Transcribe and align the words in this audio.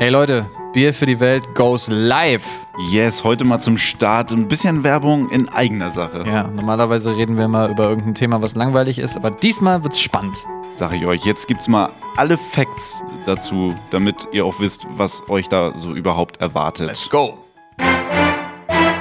Hey 0.00 0.10
Leute, 0.10 0.48
Bier 0.72 0.94
für 0.94 1.06
die 1.06 1.18
Welt 1.18 1.56
goes 1.56 1.88
live. 1.88 2.46
Yes, 2.92 3.24
heute 3.24 3.42
mal 3.42 3.58
zum 3.58 3.76
Start 3.76 4.30
ein 4.30 4.46
bisschen 4.46 4.84
Werbung 4.84 5.28
in 5.30 5.48
eigener 5.48 5.90
Sache. 5.90 6.22
Ja, 6.24 6.46
normalerweise 6.46 7.16
reden 7.16 7.36
wir 7.36 7.48
mal 7.48 7.68
über 7.68 7.88
irgendein 7.88 8.14
Thema, 8.14 8.40
was 8.40 8.54
langweilig 8.54 9.00
ist, 9.00 9.16
aber 9.16 9.32
diesmal 9.32 9.82
wird's 9.82 10.00
spannend. 10.00 10.46
Sag 10.76 10.92
ich 10.92 11.04
euch, 11.04 11.24
jetzt 11.24 11.48
gibt's 11.48 11.66
mal 11.66 11.90
alle 12.16 12.38
Facts 12.38 13.02
dazu, 13.26 13.74
damit 13.90 14.28
ihr 14.30 14.44
auch 14.44 14.60
wisst, 14.60 14.86
was 14.90 15.28
euch 15.28 15.48
da 15.48 15.76
so 15.76 15.92
überhaupt 15.96 16.36
erwartet. 16.40 16.86
Let's 16.86 17.10
go. 17.10 17.36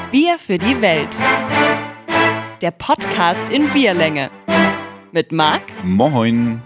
Bier 0.10 0.40
für 0.40 0.58
die 0.58 0.82
Welt. 0.82 1.16
Der 2.64 2.72
Podcast 2.72 3.50
in 3.50 3.70
Bierlänge. 3.70 4.32
Mit 5.12 5.32
Marc 5.32 5.62
Moin. 5.84 6.64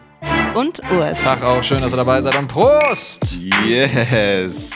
Und 0.55 0.81
Urs. 0.91 1.21
Tag 1.23 1.43
auch, 1.43 1.63
schön, 1.63 1.79
dass 1.81 1.91
ihr 1.93 1.97
dabei 1.97 2.21
seid 2.21 2.37
und 2.37 2.47
Prost! 2.47 3.39
Yes. 3.67 4.71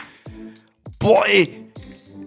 Boy. 0.99 1.49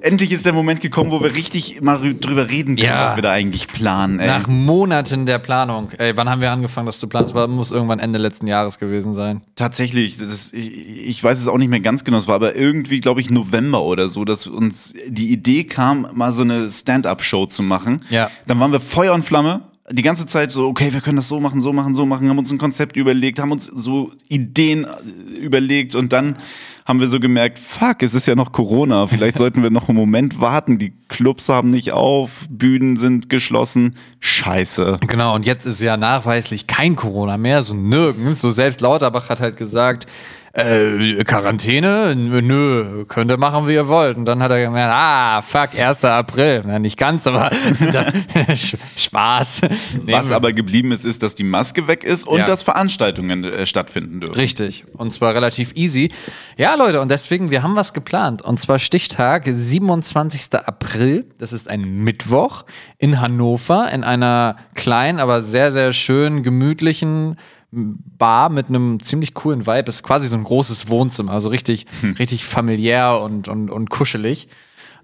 Endlich 0.01 0.31
ist 0.31 0.47
der 0.47 0.53
Moment 0.53 0.81
gekommen, 0.81 1.11
wo 1.11 1.21
wir 1.21 1.35
richtig 1.35 1.81
mal 1.81 1.97
rü- 1.97 2.21
drüber 2.21 2.49
reden 2.49 2.77
können, 2.77 2.87
Ja. 2.87 3.05
was 3.05 3.17
wir 3.17 3.23
da 3.23 3.33
eigentlich 3.33 3.67
planen. 3.67 4.21
Ey. 4.21 4.29
Nach 4.29 4.47
Monaten 4.47 5.27
der 5.27 5.41
Planung. 5.41 5.91
Ey, 5.99 6.17
wann 6.17 6.31
haben 6.31 6.41
wir 6.41 6.53
angefangen, 6.53 6.87
das 6.87 7.01
zu 7.01 7.09
planen? 7.09 7.27
Das 7.27 7.35
war, 7.35 7.49
muss 7.49 7.73
irgendwann 7.73 7.99
Ende 7.99 8.17
letzten 8.21 8.47
Jahres 8.47 8.79
gewesen 8.79 9.13
sein. 9.13 9.43
Tatsächlich, 9.57 10.17
das 10.19 10.29
ist, 10.29 10.55
ich, 10.55 11.09
ich 11.09 11.25
weiß 11.25 11.41
es 11.41 11.49
auch 11.49 11.59
nicht 11.59 11.69
mehr 11.69 11.81
ganz 11.81 12.05
genau, 12.05 12.17
es 12.19 12.29
war 12.29 12.37
aber 12.37 12.55
irgendwie, 12.55 13.01
glaube 13.01 13.21
ich, 13.21 13.29
November 13.31 13.83
oder 13.83 14.09
so, 14.09 14.25
dass 14.25 14.47
uns 14.47 14.95
die 15.09 15.31
Idee 15.33 15.65
kam, 15.65 16.07
mal 16.15 16.31
so 16.31 16.43
eine 16.43 16.71
Stand-up-Show 16.71 17.47
zu 17.47 17.65
machen. 17.65 18.05
Ja. 18.09 18.31
Dann 18.47 18.61
waren 18.61 18.71
wir 18.71 18.81
Feuer 18.81 19.15
und 19.15 19.25
Flamme. 19.25 19.63
Die 19.91 20.03
ganze 20.03 20.27
Zeit 20.27 20.51
so, 20.51 20.69
okay, 20.69 20.93
wir 20.93 21.01
können 21.01 21.17
das 21.17 21.29
so 21.29 21.41
machen, 21.41 21.63
so 21.63 21.73
machen, 21.73 21.95
so 21.95 22.05
machen, 22.05 22.29
haben 22.29 22.39
uns 22.39 22.51
ein 22.51 22.59
Konzept 22.59 22.97
überlegt, 22.97 23.39
haben 23.39 23.53
uns 23.53 23.67
so 23.67 24.13
Ideen 24.29 24.85
äh, 24.85 25.37
überlegt 25.37 25.95
und 25.95 26.13
dann 26.13 26.37
haben 26.85 27.01
wir 27.01 27.09
so 27.09 27.21
gemerkt, 27.21 27.59
fuck, 27.59 28.03
es 28.03 28.15
ist 28.15 28.27
ja 28.27 28.35
noch 28.35 28.53
Corona, 28.53 29.07
vielleicht 29.07 29.37
sollten 29.39 29.63
wir 29.63 29.71
noch 29.71 29.89
einen 29.89 29.99
Moment 29.99 30.41
warten, 30.41 30.79
die 30.79 30.93
Clubs 31.09 31.49
haben 31.49 31.69
nicht 31.69 31.93
auf, 31.93 32.47
Bühnen 32.51 32.97
sind 32.97 33.29
geschlossen, 33.29 33.97
scheiße. 34.21 34.99
Genau, 35.07 35.35
und 35.35 35.47
jetzt 35.47 35.67
ist 35.67 35.81
ja 35.81 35.97
nachweislich 35.97 36.67
kein 36.67 36.97
Corona 36.97 37.37
mehr, 37.37 37.63
so 37.63 37.75
nirgends. 37.75 38.41
So 38.41 38.51
selbst 38.51 38.81
Lauterbach 38.81 39.29
hat 39.29 39.41
halt 39.41 39.57
gesagt, 39.57 40.07
äh, 40.53 41.23
Quarantäne? 41.25 42.15
Nö, 42.17 43.05
könnt 43.07 43.31
ihr 43.31 43.37
machen, 43.37 43.69
wie 43.69 43.75
ihr 43.75 43.89
wollt. 43.89 44.17
Und 44.17 44.25
dann 44.25 44.43
hat 44.43 44.51
er 44.51 44.61
gemerkt, 44.65 44.93
ah, 44.95 45.43
fuck, 45.43 45.71
1. 45.79 46.05
April. 46.05 46.63
Na, 46.67 46.79
nicht 46.79 46.97
ganz, 46.99 47.27
aber 47.27 47.51
Spaß. 48.97 49.61
Was 50.07 50.31
aber 50.31 50.53
geblieben 50.53 50.93
ist, 50.93 51.05
ist, 51.05 51.23
dass 51.23 51.35
die 51.35 51.45
Maske 51.45 51.89
weg 51.89 52.05
ist 52.05 52.27
und 52.27 52.39
Ja. 52.39 52.45
dass 52.45 52.63
Veranstaltungen 52.63 53.45
äh, 53.45 53.67
stattfinden 53.67 54.21
dürfen. 54.21 54.35
Richtig. 54.37 54.85
Und 54.95 55.13
zwar 55.13 55.35
relativ 55.35 55.73
easy. 55.75 56.11
Ja, 56.57 56.75
Leute, 56.75 57.01
und 57.01 57.11
deswegen, 57.11 57.51
wir 57.51 57.63
haben 57.63 57.77
was 57.77 57.93
geplant. 57.93 58.43
Und 58.43 58.59
zwar 58.61 58.79
Stichtag 58.79 59.45
27. 59.47 60.55
April. 60.67 61.27
Das 61.39 61.53
ist 61.53 61.69
ein 61.69 61.83
Mittwoch 62.05 62.65
in 62.99 63.21
Hannover 63.21 63.91
in 63.93 64.05
einer 64.05 64.57
kleinen, 64.75 65.21
aber 65.21 65.43
sehr, 65.43 65.73
sehr 65.73 65.93
schön 65.93 66.43
gemütlichen 66.43 67.37
Bar 67.71 68.49
mit 68.49 68.69
einem 68.69 69.01
ziemlich 69.01 69.35
coolen 69.35 69.67
Vibe. 69.67 69.85
Das 69.85 69.97
ist 69.97 70.03
quasi 70.03 70.27
so 70.29 70.37
ein 70.37 70.45
großes 70.45 70.89
Wohnzimmer. 70.89 71.33
Also 71.33 71.51
richtig, 71.51 71.87
richtig 72.19 72.45
familiär 72.45 73.21
und, 73.21 73.49
und, 73.49 73.71
und 73.71 73.91
kuschelig. 73.91 74.49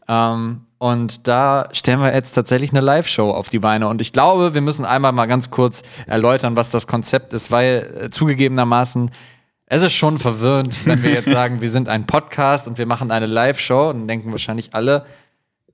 Ähm, 0.09 0.63
und 0.79 1.27
da 1.27 1.69
stellen 1.73 2.01
wir 2.01 2.15
jetzt 2.15 2.33
tatsächlich 2.33 2.71
eine 2.73 2.81
Live-Show 2.81 3.31
auf 3.31 3.49
die 3.49 3.59
Beine. 3.59 3.89
Und 3.89 4.01
ich 4.01 4.13
glaube, 4.13 4.55
wir 4.55 4.61
müssen 4.61 4.85
einmal 4.85 5.13
mal 5.13 5.27
ganz 5.27 5.51
kurz 5.51 5.83
erläutern, 6.07 6.57
was 6.57 6.71
das 6.71 6.87
Konzept 6.87 7.33
ist, 7.33 7.51
weil 7.51 8.03
äh, 8.03 8.11
zugegebenermaßen, 8.11 9.11
es 9.67 9.83
ist 9.83 9.95
schon 9.95 10.19
verwirrend, 10.19 10.85
wenn 10.87 11.03
wir 11.03 11.11
jetzt 11.11 11.31
sagen, 11.31 11.61
wir 11.61 11.71
sind 11.71 11.89
ein 11.89 12.07
Podcast 12.07 12.69
und 12.69 12.79
wir 12.79 12.87
machen 12.87 13.11
eine 13.11 13.27
Live-Show. 13.27 13.93
Dann 13.93 14.09
denken 14.09 14.31
wahrscheinlich 14.31 14.75
alle, 14.75 15.07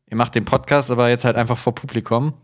ihr 0.08 0.16
macht 0.16 0.34
den 0.34 0.44
Podcast, 0.44 0.90
aber 0.90 1.08
jetzt 1.08 1.24
halt 1.24 1.36
einfach 1.36 1.58
vor 1.58 1.74
Publikum. 1.74 2.34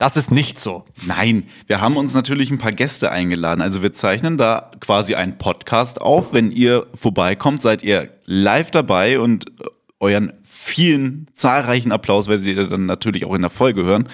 Das 0.00 0.16
ist 0.16 0.30
nicht 0.30 0.58
so. 0.58 0.86
Nein, 1.04 1.44
wir 1.66 1.82
haben 1.82 1.98
uns 1.98 2.14
natürlich 2.14 2.50
ein 2.50 2.56
paar 2.56 2.72
Gäste 2.72 3.12
eingeladen. 3.12 3.60
Also 3.60 3.82
wir 3.82 3.92
zeichnen 3.92 4.38
da 4.38 4.70
quasi 4.80 5.14
einen 5.14 5.36
Podcast 5.36 6.00
auf. 6.00 6.32
Wenn 6.32 6.50
ihr 6.52 6.86
vorbeikommt, 6.94 7.60
seid 7.60 7.82
ihr 7.82 8.08
live 8.24 8.70
dabei 8.70 9.20
und 9.20 9.50
äh, 9.60 9.64
euren 10.00 10.32
vielen 10.42 11.26
zahlreichen 11.34 11.92
Applaus 11.92 12.28
werdet 12.28 12.46
ihr 12.46 12.66
dann 12.66 12.86
natürlich 12.86 13.26
auch 13.26 13.34
in 13.34 13.42
der 13.42 13.50
Folge 13.50 13.84
hören. 13.84 14.08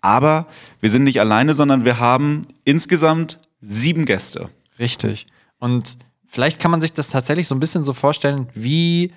Aber 0.00 0.46
wir 0.80 0.88
sind 0.88 1.04
nicht 1.04 1.20
alleine, 1.20 1.54
sondern 1.54 1.84
wir 1.84 1.98
haben 1.98 2.46
insgesamt 2.64 3.38
sieben 3.60 4.06
Gäste. 4.06 4.48
Richtig. 4.78 5.26
Und 5.58 5.98
vielleicht 6.26 6.58
kann 6.58 6.70
man 6.70 6.80
sich 6.80 6.94
das 6.94 7.10
tatsächlich 7.10 7.48
so 7.48 7.54
ein 7.54 7.60
bisschen 7.60 7.84
so 7.84 7.92
vorstellen, 7.92 8.48
wie 8.54 9.12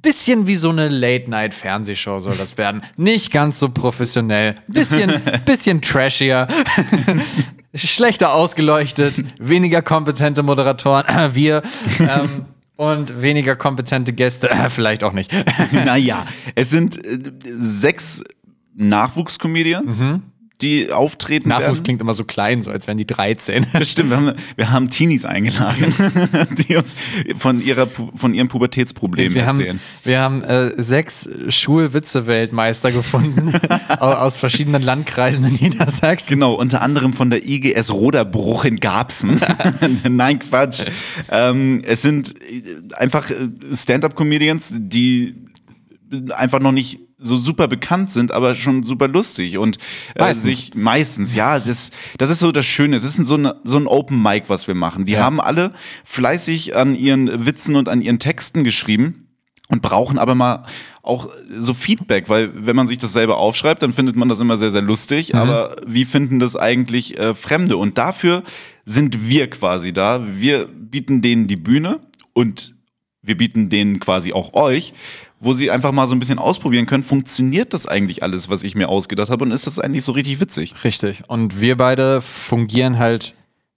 bisschen 0.00 0.46
wie 0.46 0.54
so 0.54 0.70
eine 0.70 0.88
Late-Night-Fernsehshow 0.88 2.20
soll 2.20 2.36
das 2.36 2.58
werden. 2.58 2.82
Nicht 2.96 3.30
ganz 3.30 3.58
so 3.58 3.68
professionell, 3.68 4.54
bisschen, 4.68 5.20
bisschen 5.44 5.82
trashier, 5.82 6.48
schlechter 7.74 8.32
ausgeleuchtet, 8.32 9.22
weniger 9.38 9.82
kompetente 9.82 10.42
Moderatoren, 10.42 11.04
wir, 11.34 11.62
ähm, 11.98 12.46
und 12.76 13.22
weniger 13.22 13.54
kompetente 13.56 14.12
Gäste, 14.12 14.50
vielleicht 14.68 15.04
auch 15.04 15.12
nicht. 15.12 15.32
naja, 15.72 16.26
es 16.54 16.70
sind 16.70 17.04
äh, 17.04 17.18
sechs 17.42 18.24
Nachwuchscomedians, 18.74 20.04
die 20.62 20.90
auftreten 20.90 21.48
Nachwuchs 21.48 21.66
werden. 21.68 21.82
klingt 21.82 22.00
immer 22.00 22.14
so 22.14 22.24
klein, 22.24 22.62
so 22.62 22.70
als 22.70 22.86
wären 22.86 22.96
die 22.98 23.06
13. 23.06 23.66
Das 23.72 23.90
stimmt, 23.90 24.10
wir 24.10 24.16
haben, 24.16 24.32
wir 24.56 24.70
haben 24.70 24.88
Teenies 24.90 25.24
eingeladen, 25.24 25.92
die 26.68 26.76
uns 26.76 26.94
von, 27.36 27.60
ihrer, 27.62 27.86
von 28.14 28.32
ihren 28.34 28.48
Pubertätsproblemen 28.48 29.34
Wir 29.34 29.46
haben, 29.46 29.58
erzählen. 29.60 29.80
wir 30.04 30.20
haben 30.20 30.42
äh, 30.42 30.72
sechs 30.80 31.28
Schulwitze-Weltmeister 31.48 32.92
gefunden 32.92 33.52
au- 33.98 34.12
aus 34.12 34.38
verschiedenen 34.38 34.82
Landkreisen 34.82 35.44
in 35.44 35.54
Niedersachsen. 35.54 36.34
Genau, 36.34 36.54
unter 36.54 36.82
anderem 36.82 37.12
von 37.12 37.30
der 37.30 37.46
IGS 37.46 37.90
Roderbruch 37.92 38.64
in 38.64 38.80
Garbsen. 38.80 39.40
Nein, 40.08 40.38
Quatsch. 40.38 40.84
Ähm, 41.30 41.82
es 41.84 42.02
sind 42.02 42.34
äh, 42.40 42.94
einfach 42.96 43.30
äh, 43.30 43.34
Stand-up-Comedians, 43.74 44.74
die 44.78 45.34
einfach 46.30 46.60
noch 46.60 46.72
nicht 46.72 47.00
so 47.22 47.36
super 47.36 47.68
bekannt 47.68 48.10
sind, 48.10 48.32
aber 48.32 48.54
schon 48.54 48.82
super 48.82 49.08
lustig 49.08 49.58
und 49.58 49.78
äh, 50.14 50.20
Meistens. 50.20 50.44
sich 50.44 50.74
meistens, 50.74 51.34
ja, 51.34 51.58
das, 51.60 51.90
das 52.18 52.30
ist 52.30 52.40
so 52.40 52.52
das 52.52 52.66
Schöne. 52.66 52.96
Es 52.96 53.04
ist 53.04 53.16
so, 53.16 53.34
eine, 53.34 53.56
so 53.64 53.76
ein 53.78 53.86
Open 53.86 54.20
Mic, 54.22 54.44
was 54.48 54.66
wir 54.68 54.74
machen. 54.74 55.06
Die 55.06 55.12
Ja. 55.14 55.24
haben 55.24 55.40
alle 55.40 55.72
fleißig 56.04 56.76
an 56.76 56.94
ihren 56.94 57.46
Witzen 57.46 57.76
und 57.76 57.88
an 57.88 58.00
ihren 58.02 58.18
Texten 58.18 58.64
geschrieben 58.64 59.28
und 59.68 59.80
brauchen 59.82 60.18
aber 60.18 60.34
mal 60.34 60.66
auch 61.02 61.30
so 61.58 61.74
Feedback, 61.74 62.28
weil 62.28 62.50
wenn 62.54 62.76
man 62.76 62.86
sich 62.86 62.98
das 62.98 63.12
selber 63.12 63.38
aufschreibt, 63.38 63.82
dann 63.82 63.92
findet 63.92 64.14
man 64.16 64.28
das 64.28 64.38
immer 64.40 64.56
sehr, 64.56 64.70
sehr 64.70 64.82
lustig, 64.82 65.34
aber 65.34 65.76
wie 65.86 66.04
finden 66.04 66.38
das 66.38 66.54
eigentlich 66.56 67.18
äh, 67.18 67.34
Fremde? 67.34 67.76
Und 67.76 67.98
dafür 67.98 68.42
sind 68.84 69.28
wir 69.28 69.48
quasi 69.50 69.92
da. 69.92 70.20
Wir 70.38 70.66
bieten 70.66 71.22
denen 71.22 71.46
die 71.48 71.56
Bühne 71.56 72.00
und 72.34 72.74
wir 73.22 73.36
bieten 73.36 73.68
denen 73.68 73.98
quasi 73.98 74.32
auch 74.32 74.52
euch, 74.54 74.94
wo 75.42 75.52
sie 75.52 75.72
einfach 75.72 75.90
mal 75.90 76.06
so 76.06 76.14
ein 76.14 76.20
bisschen 76.20 76.38
ausprobieren 76.38 76.86
können, 76.86 77.02
funktioniert 77.02 77.74
das 77.74 77.86
eigentlich 77.86 78.22
alles, 78.22 78.48
was 78.48 78.62
ich 78.62 78.76
mir 78.76 78.88
ausgedacht 78.88 79.28
habe 79.28 79.44
und 79.44 79.50
ist 79.50 79.66
das 79.66 79.80
eigentlich 79.80 80.04
so 80.04 80.12
richtig 80.12 80.40
witzig? 80.40 80.84
Richtig. 80.84 81.24
Und 81.26 81.60
wir 81.60 81.76
beide 81.76 82.20
fungieren 82.20 82.98
halt 82.98 83.34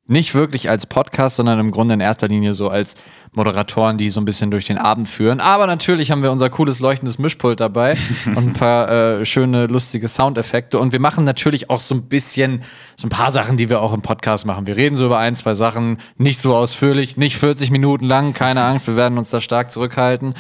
nicht 0.07 0.35
wirklich 0.35 0.69
als 0.69 0.85
Podcast, 0.85 1.37
sondern 1.37 1.59
im 1.59 1.71
Grunde 1.71 1.95
in 1.95 1.99
erster 1.99 2.27
Linie 2.27 2.53
so 2.53 2.69
als 2.69 2.93
Moderatoren, 3.31 3.97
die 3.97 4.11
so 4.11 4.21
ein 4.21 4.25
bisschen 4.25 4.51
durch 4.51 4.65
den 4.65 4.77
Abend 4.77 5.09
führen. 5.09 5.39
Aber 5.39 5.65
natürlich 5.65 6.11
haben 6.11 6.21
wir 6.21 6.31
unser 6.31 6.51
cooles 6.51 6.79
leuchtendes 6.79 7.17
Mischpult 7.17 7.59
dabei 7.59 7.97
und 8.27 8.37
ein 8.37 8.53
paar 8.53 8.89
äh, 8.89 9.25
schöne, 9.25 9.65
lustige 9.65 10.07
Soundeffekte. 10.07 10.77
Und 10.77 10.91
wir 10.91 10.99
machen 10.99 11.23
natürlich 11.23 11.71
auch 11.71 11.79
so 11.79 11.95
ein 11.95 12.03
bisschen, 12.03 12.61
so 12.95 13.07
ein 13.07 13.09
paar 13.09 13.31
Sachen, 13.31 13.57
die 13.57 13.67
wir 13.69 13.81
auch 13.81 13.93
im 13.93 14.03
Podcast 14.03 14.45
machen. 14.45 14.67
Wir 14.67 14.77
reden 14.77 14.95
so 14.95 15.07
über 15.07 15.17
ein, 15.17 15.33
zwei 15.33 15.55
Sachen, 15.55 15.97
nicht 16.17 16.39
so 16.39 16.55
ausführlich, 16.55 17.17
nicht 17.17 17.37
40 17.37 17.71
Minuten 17.71 18.05
lang, 18.05 18.33
keine 18.33 18.63
Angst, 18.63 18.85
wir 18.85 18.95
werden 18.95 19.17
uns 19.17 19.31
da 19.31 19.41
stark 19.41 19.71
zurückhalten. 19.71 20.35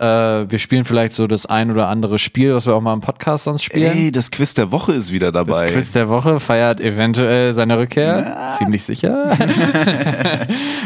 Äh, 0.00 0.50
wir 0.50 0.58
spielen 0.58 0.86
vielleicht 0.86 1.12
so 1.12 1.26
das 1.26 1.44
ein 1.44 1.70
oder 1.70 1.88
andere 1.88 2.18
Spiel, 2.18 2.54
was 2.54 2.64
wir 2.64 2.74
auch 2.74 2.80
mal 2.80 2.94
im 2.94 3.02
Podcast 3.02 3.44
sonst 3.44 3.64
spielen. 3.64 3.92
Ey, 3.92 4.10
das 4.10 4.30
Quiz 4.30 4.54
der 4.54 4.72
Woche 4.72 4.92
ist 4.92 5.12
wieder 5.12 5.30
Das 5.30 5.46
dabei. 5.46 5.70
Quiz 5.70 5.92
der 5.92 6.08
Woche 6.08 6.40
feiert 6.40 6.80
eventuell 6.80 7.52
seine 7.52 7.76
Rückkehr. 7.76 8.54
Ziemlich 8.56 8.82
sicher. 8.82 9.36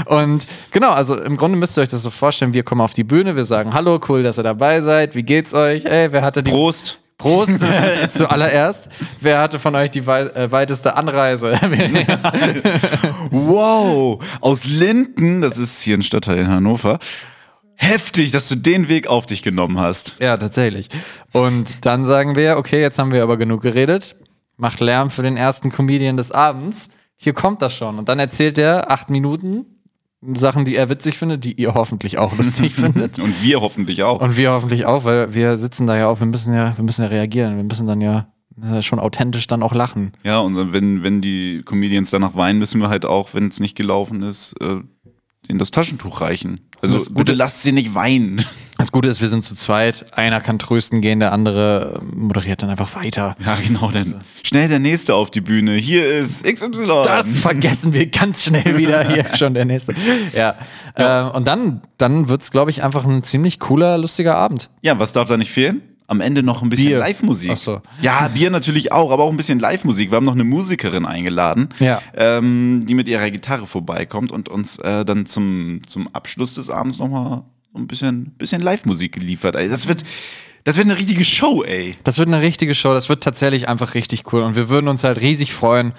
und 0.07 0.49
genau, 0.73 0.91
also 0.91 1.17
im 1.17 1.37
Grunde 1.37 1.57
müsst 1.57 1.79
ihr 1.79 1.83
euch 1.83 1.91
das 1.91 2.03
so 2.03 2.11
vorstellen, 2.11 2.55
wir 2.55 2.65
kommen 2.65 2.81
auf 2.81 2.93
die 2.93 3.05
Bühne, 3.05 3.37
wir 3.37 3.45
sagen, 3.45 3.73
hallo, 3.73 4.01
cool, 4.09 4.25
dass 4.25 4.37
ihr 4.41 4.43
dabei 4.43 4.81
seid, 4.81 5.15
wie 5.15 5.23
geht's 5.23 5.55
euch? 5.55 5.85
Ey, 5.85 6.11
wer 6.11 6.23
hatte 6.23 6.43
die... 6.43 6.51
Prost! 6.51 6.99
Prost 7.17 7.61
zuallererst. 8.09 8.89
Wer 9.21 9.39
hatte 9.39 9.61
von 9.61 9.77
euch 9.77 9.91
die 9.91 10.05
wei 10.09 10.23
äh, 10.23 10.51
weiteste 10.51 10.97
Anreise? 10.97 11.53
Wow, 13.31 14.19
aus 14.41 14.65
Linden, 14.65 15.41
das 15.41 15.57
ist 15.57 15.81
hier 15.83 15.97
ein 15.97 16.03
Stadtteil 16.03 16.39
in 16.39 16.49
Hannover. 16.49 16.99
Heftig, 17.77 18.31
dass 18.31 18.49
du 18.49 18.57
den 18.57 18.89
Weg 18.89 19.07
auf 19.07 19.27
dich 19.27 19.43
genommen 19.43 19.79
hast. 19.79 20.17
ja, 20.21 20.37
tatsächlich. 20.37 20.89
Und 21.33 21.85
dann 21.85 22.05
sagen 22.05 22.37
wir, 22.37 22.57
okay, 22.57 22.81
jetzt 22.81 22.99
haben 22.99 23.13
wir 23.13 23.23
aber 23.23 23.37
genug 23.37 23.63
geredet. 23.63 24.17
Macht 24.57 24.81
Lärm 24.81 25.11
für 25.11 25.23
den 25.23 25.37
ersten 25.37 25.71
Comedian 25.71 26.17
des 26.17 26.31
Abends. 26.31 26.91
Hier 27.17 27.33
kommt 27.33 27.63
das 27.63 27.75
schon. 27.75 27.99
Und 27.99 28.09
dann 28.09 28.19
erzählt 28.19 28.59
er 28.59 28.91
acht 28.91 29.11
Minuten 29.11 29.67
Sachen, 30.33 30.65
die 30.65 30.75
er 30.77 30.89
witzig 30.89 31.19
findet, 31.19 31.45
die 31.45 31.53
ihr 31.53 31.75
hoffentlich 31.75 32.19
auch 32.19 32.37
lustig 32.37 32.75
findet. 32.77 33.19
Und 33.19 33.43
wir 33.43 33.61
hoffentlich 33.61 34.03
auch. 34.03 34.21
Und 34.21 34.37
wir 34.37 34.53
hoffentlich 34.53 34.87
auch, 34.87 35.05
weil 35.05 35.35
wir 35.35 35.57
sitzen 35.59 35.87
da 35.87 35.97
ja 35.97 36.09
auch, 36.09 36.21
wir 36.21 36.27
müssen 36.27 36.55
ja, 36.55 36.77
wir 36.77 36.85
müssen 36.85 37.03
ja 37.03 37.09
reagieren. 37.09 37.57
Wir 37.57 37.65
müssen 37.65 37.87
dann 37.87 38.01
ja 38.01 38.29
schon 38.81 39.01
authentisch 39.01 39.49
dann 39.49 39.65
auch 39.65 39.75
lachen. 39.75 40.13
ja, 40.23 40.39
und 40.39 40.73
wenn, 40.73 41.03
wenn 41.03 41.21
die 41.21 41.63
Comedians 41.65 42.11
danach 42.11 42.37
weinen, 42.37 42.61
müssen 42.61 42.81
wir 42.81 42.89
halt 42.89 43.05
auch, 43.05 43.35
wenn 43.35 43.49
es 43.49 43.59
nicht 43.59 43.77
gelaufen 43.77 44.23
ist, 44.23 44.55
äh, 44.61 44.79
ihnen 45.49 45.59
das 45.59 45.73
Taschentuch 45.73 46.21
reichen. 46.21 46.61
Also 46.85 46.99
Das 46.99 47.07
Gute- 47.09 47.19
bitte 47.19 47.33
lasst 47.35 47.63
sie 47.63 47.73
nicht 47.73 47.95
weinen. 47.95 48.45
Das 48.77 48.91
Gute 48.91 49.09
ist, 49.09 49.21
wir 49.21 49.29
sind 49.29 49.43
zu 49.43 49.55
zweit. 49.55 50.05
Einer 50.19 50.41
kann 50.41 50.59
trösten 50.59 51.01
gehen, 51.01 51.21
der 51.21 51.31
andere 51.33 52.01
moderiert 52.13 52.61
dann 52.61 52.71
einfach 52.71 52.95
weiter. 52.97 53.37
Ja, 53.43 53.57
genau. 53.65 53.91
Dann 53.93 54.23
schnell 54.43 54.69
der 54.69 54.81
Nächste 54.81 55.15
auf 55.15 55.31
die 55.31 55.41
Bühne. 55.41 55.75
Hier 55.77 56.05
ist 56.07 56.43
XY. 56.45 56.85
Das 57.05 57.39
vergessen 57.39 57.95
wir 57.95 58.07
ganz 58.07 58.43
schnell 58.43 58.77
wieder 58.77 59.09
hier 59.09 59.25
schon 59.39 59.55
der 59.55 59.65
nächste. 59.65 59.95
Ja. 60.35 60.57
Ähm, 60.97 61.31
und 61.31 61.47
dann, 61.47 61.83
dann 61.99 62.29
wird 62.29 62.43
es, 62.43 62.51
glaube 62.51 62.73
ich, 62.73 62.83
einfach 62.83 63.05
ein 63.07 63.23
ziemlich 63.23 63.61
cooler, 63.61 63.97
lustiger 63.97 64.35
Abend. 64.35 64.69
Ja, 64.83 64.99
was 64.99 65.13
darf 65.13 65.29
da 65.29 65.37
nicht 65.37 65.53
fehlen? 65.53 65.81
Am 66.07 66.21
Ende 66.21 66.43
noch 66.43 66.63
ein 66.63 66.69
bisschen. 66.69 66.99
Live-Musik. 66.99 67.57
So. 67.57 67.81
Ja, 68.03 68.29
Bier 68.29 68.51
natürlich 68.51 68.93
auch, 68.93 69.11
aber 69.11 69.25
auch 69.25 69.31
ein 69.31 69.37
bisschen 69.39 69.59
Live-Musik. 69.59 70.11
Wir 70.11 70.17
haben 70.17 70.27
noch 70.27 70.35
eine 70.35 70.45
Musikerin 70.45 71.07
eingeladen, 71.07 71.71
Ja. 71.79 72.03
ähm, 72.15 72.85
die 72.87 72.93
mit 72.95 73.09
ihrer 73.09 73.31
Gitarre 73.31 73.67
vorbeikommt 73.67 74.31
und 74.31 74.49
uns 74.51 74.79
äh, 74.81 75.05
dann 75.07 75.25
zum, 75.25 75.81
zum 75.87 76.09
Abschluss 76.15 76.55
des 76.55 76.69
Abends 76.69 76.99
nochmal 76.99 77.43
ein 77.75 77.87
bisschen, 77.87 78.27
bisschen 78.37 78.61
Live-Musik 78.61 79.13
geliefert. 79.13 79.57
Ey, 79.57 79.69
das 79.71 79.89
wird, 79.89 80.05
das 80.65 80.77
wird 80.77 80.87
eine 80.89 80.99
richtige 80.99 81.25
Show, 81.25 81.63
ey. 81.65 81.97
Das 82.05 82.19
wird 82.19 82.29
eine 82.29 82.43
richtige 82.43 82.75
Show. 82.75 82.93
Das 82.93 83.09
wird 83.09 83.23
tatsächlich 83.23 83.67
einfach 83.69 83.95
richtig 83.95 84.31
cool. 84.33 84.43
Und 84.43 84.57
wir 84.57 84.69
würden 84.69 84.89
uns 84.89 85.05
halt 85.05 85.21
riesig 85.23 85.55
freuen, 85.55 85.93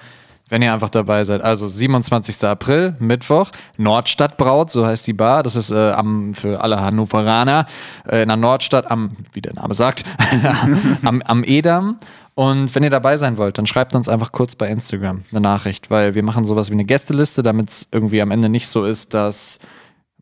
wenn 0.48 0.62
ihr 0.62 0.72
einfach 0.72 0.90
dabei 0.90 1.24
seid. 1.24 1.42
Also 1.42 1.66
27. 1.66 2.44
April, 2.44 2.94
Mittwoch, 2.98 3.50
Nordstadtbraut, 3.76 4.70
so 4.70 4.86
heißt 4.86 5.06
die 5.06 5.12
Bar. 5.12 5.42
Das 5.42 5.56
ist 5.56 5.70
äh, 5.70 5.90
am, 5.92 6.34
für 6.34 6.60
alle 6.60 6.80
Hannoveraner 6.80 7.66
äh, 8.08 8.22
in 8.22 8.28
der 8.28 8.36
Nordstadt 8.36 8.90
am, 8.90 9.16
wie 9.32 9.40
der 9.40 9.54
Name 9.54 9.74
sagt, 9.74 10.04
am, 11.02 11.22
am 11.22 11.44
Edam. 11.44 11.98
Und 12.34 12.74
wenn 12.74 12.84
ihr 12.84 12.90
dabei 12.90 13.16
sein 13.16 13.38
wollt, 13.38 13.56
dann 13.56 13.66
schreibt 13.66 13.94
uns 13.94 14.08
einfach 14.08 14.30
kurz 14.30 14.56
bei 14.56 14.68
Instagram 14.68 15.22
eine 15.30 15.40
Nachricht, 15.40 15.90
weil 15.90 16.14
wir 16.14 16.22
machen 16.22 16.44
sowas 16.44 16.68
wie 16.68 16.74
eine 16.74 16.84
Gästeliste, 16.84 17.42
damit 17.42 17.70
es 17.70 17.88
irgendwie 17.90 18.20
am 18.20 18.30
Ende 18.30 18.50
nicht 18.50 18.68
so 18.68 18.84
ist, 18.84 19.14
dass 19.14 19.58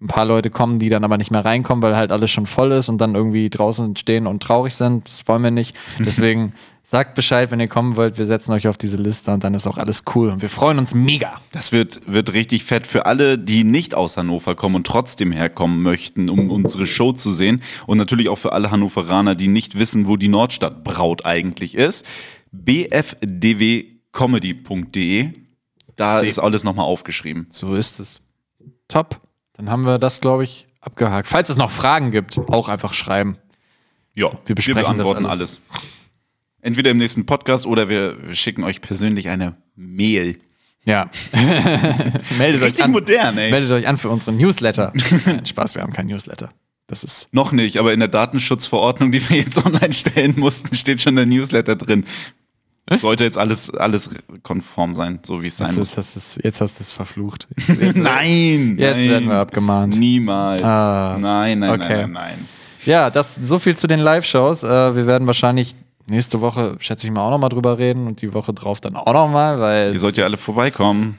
ein 0.00 0.06
paar 0.06 0.24
Leute 0.24 0.50
kommen, 0.50 0.78
die 0.78 0.88
dann 0.88 1.02
aber 1.02 1.18
nicht 1.18 1.32
mehr 1.32 1.44
reinkommen, 1.44 1.82
weil 1.82 1.96
halt 1.96 2.12
alles 2.12 2.30
schon 2.30 2.46
voll 2.46 2.70
ist 2.72 2.88
und 2.88 2.98
dann 2.98 3.14
irgendwie 3.16 3.50
draußen 3.50 3.96
stehen 3.96 4.26
und 4.26 4.42
traurig 4.42 4.74
sind. 4.74 5.08
Das 5.08 5.26
wollen 5.26 5.42
wir 5.42 5.50
nicht. 5.50 5.76
Deswegen 5.98 6.54
sagt 6.86 7.14
Bescheid, 7.14 7.50
wenn 7.50 7.58
ihr 7.60 7.66
kommen 7.68 7.96
wollt. 7.96 8.18
Wir 8.18 8.26
setzen 8.26 8.52
euch 8.52 8.68
auf 8.68 8.76
diese 8.76 8.98
Liste 8.98 9.32
und 9.32 9.42
dann 9.42 9.54
ist 9.54 9.66
auch 9.66 9.78
alles 9.78 10.04
cool. 10.14 10.28
Und 10.28 10.42
wir 10.42 10.50
freuen 10.50 10.78
uns 10.78 10.94
mega. 10.94 11.40
Das 11.50 11.72
wird, 11.72 12.02
wird 12.06 12.34
richtig 12.34 12.64
fett 12.64 12.86
für 12.86 13.06
alle, 13.06 13.38
die 13.38 13.64
nicht 13.64 13.94
aus 13.94 14.18
Hannover 14.18 14.54
kommen 14.54 14.74
und 14.76 14.86
trotzdem 14.86 15.32
herkommen 15.32 15.80
möchten, 15.82 16.28
um 16.28 16.50
unsere 16.50 16.84
Show 16.86 17.12
zu 17.12 17.32
sehen. 17.32 17.62
Und 17.86 17.96
natürlich 17.96 18.28
auch 18.28 18.36
für 18.36 18.52
alle 18.52 18.70
Hannoveraner, 18.70 19.34
die 19.34 19.48
nicht 19.48 19.78
wissen, 19.78 20.06
wo 20.06 20.16
die 20.16 20.28
Nordstadtbraut 20.28 21.24
eigentlich 21.24 21.74
ist. 21.74 22.04
bfdwcomedy.de. 24.12 25.30
Da 25.96 26.20
See. 26.20 26.28
ist 26.28 26.38
alles 26.38 26.64
nochmal 26.64 26.84
aufgeschrieben. 26.86 27.46
So 27.50 27.74
ist 27.74 27.98
es. 28.00 28.20
Top. 28.88 29.20
Dann 29.54 29.70
haben 29.70 29.86
wir 29.86 29.98
das, 29.98 30.20
glaube 30.20 30.44
ich, 30.44 30.66
abgehakt. 30.80 31.28
Falls 31.28 31.48
es 31.48 31.56
noch 31.56 31.70
Fragen 31.70 32.10
gibt, 32.10 32.36
auch 32.38 32.68
einfach 32.68 32.92
schreiben. 32.92 33.38
Ja, 34.14 34.30
Wir 34.44 34.54
besprechen 34.54 34.82
das 34.82 35.06
beantworten 35.06 35.26
alles. 35.26 35.60
alles. 35.70 35.82
Entweder 36.64 36.90
im 36.92 36.96
nächsten 36.96 37.26
Podcast 37.26 37.66
oder 37.66 37.90
wir 37.90 38.16
schicken 38.32 38.64
euch 38.64 38.80
persönlich 38.80 39.28
eine 39.28 39.54
Mail. 39.76 40.38
Ja. 40.86 41.10
meldet 42.38 42.62
euch 42.62 42.68
Richtig 42.68 42.86
an. 42.86 42.90
modern, 42.90 43.36
ey. 43.36 43.50
Meldet 43.50 43.70
euch 43.70 43.86
an 43.86 43.98
für 43.98 44.08
unseren 44.08 44.38
Newsletter. 44.38 44.90
Nein, 45.26 45.44
Spaß, 45.44 45.74
wir 45.74 45.82
haben 45.82 45.92
keinen 45.92 46.06
Newsletter. 46.06 46.52
Das 46.86 47.04
ist 47.04 47.28
Noch 47.32 47.52
nicht, 47.52 47.76
aber 47.76 47.92
in 47.92 48.00
der 48.00 48.08
Datenschutzverordnung, 48.08 49.12
die 49.12 49.28
wir 49.28 49.36
jetzt 49.36 49.58
online 49.66 49.92
stellen 49.92 50.34
mussten, 50.38 50.74
steht 50.74 51.02
schon 51.02 51.16
der 51.16 51.26
Newsletter 51.26 51.76
drin. 51.76 52.06
Es 52.86 53.02
sollte 53.02 53.24
jetzt 53.24 53.36
alles, 53.36 53.70
alles 53.74 54.14
konform 54.42 54.94
sein, 54.94 55.18
so 55.22 55.42
wie 55.42 55.48
es 55.48 55.58
sein 55.58 55.68
Jetzt, 55.68 55.96
muss. 55.98 56.16
ist, 56.16 56.40
jetzt 56.42 56.62
hast 56.62 56.78
du 56.78 56.82
es 56.82 56.92
verflucht. 56.92 57.46
Jetzt, 57.78 57.96
Nein! 57.98 58.76
Jetzt 58.78 58.96
nein. 58.96 59.10
werden 59.10 59.28
wir 59.28 59.36
abgemahnt. 59.36 59.98
Niemals. 59.98 60.62
Ah, 60.62 61.18
nein, 61.20 61.58
nein, 61.58 61.70
okay. 61.70 61.88
nein, 61.88 62.12
nein, 62.12 62.12
nein. 62.12 62.48
Ja, 62.86 63.10
das 63.10 63.34
so 63.42 63.58
viel 63.58 63.76
zu 63.76 63.86
den 63.86 64.00
Live-Shows. 64.00 64.62
Äh, 64.64 64.96
wir 64.96 65.06
werden 65.06 65.26
wahrscheinlich 65.26 65.74
nächste 66.06 66.40
Woche, 66.40 66.76
schätze 66.80 67.06
ich 67.06 67.12
mal, 67.12 67.22
auch 67.26 67.30
nochmal 67.30 67.48
drüber 67.50 67.78
reden 67.78 68.06
und 68.06 68.20
die 68.22 68.32
Woche 68.34 68.52
drauf 68.52 68.80
dann 68.80 68.96
auch 68.96 69.12
nochmal, 69.12 69.60
weil 69.60 69.92
Ihr 69.92 69.98
sollt 70.00 70.16
ja 70.16 70.24
alle 70.24 70.36
vorbeikommen. 70.36 71.18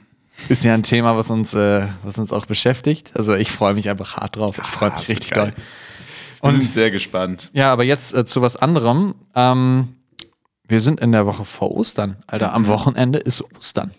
ist 0.49 0.63
ja 0.63 0.73
ein 0.73 0.83
Thema, 0.83 1.15
was 1.17 1.29
uns, 1.31 1.53
äh, 1.53 1.87
was 2.03 2.17
uns 2.17 2.31
auch 2.31 2.45
beschäftigt. 2.45 3.11
Also 3.15 3.35
ich 3.35 3.51
freue 3.51 3.73
mich 3.73 3.89
einfach 3.89 4.17
hart 4.17 4.35
drauf. 4.35 4.57
Ich 4.59 4.65
freue 4.65 4.91
Ah, 4.91 4.95
mich 4.95 5.07
wird 5.07 5.17
richtig 5.17 5.31
geil. 5.31 5.53
doll. 5.55 5.63
Wir 6.41 6.53
Und- 6.55 6.61
sind 6.61 6.73
sehr 6.73 6.91
gespannt. 6.91 7.49
Ja, 7.53 7.71
aber 7.71 7.83
jetzt 7.83 8.13
äh, 8.13 8.25
zu 8.25 8.41
was 8.41 8.55
anderem. 8.55 9.15
Ähm, 9.33 9.95
wir 10.67 10.81
sind 10.81 10.99
in 10.99 11.11
der 11.11 11.25
Woche 11.25 11.45
vor 11.45 11.71
Ostern. 11.71 12.17
Alter, 12.27 12.53
am 12.53 12.67
Wochenende 12.67 13.19
ist 13.19 13.43
Ostern. 13.57 13.91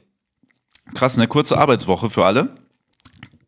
Krass, 0.94 1.16
eine 1.16 1.26
kurze 1.28 1.58
Arbeitswoche 1.58 2.10
für 2.10 2.24
alle. 2.24 2.54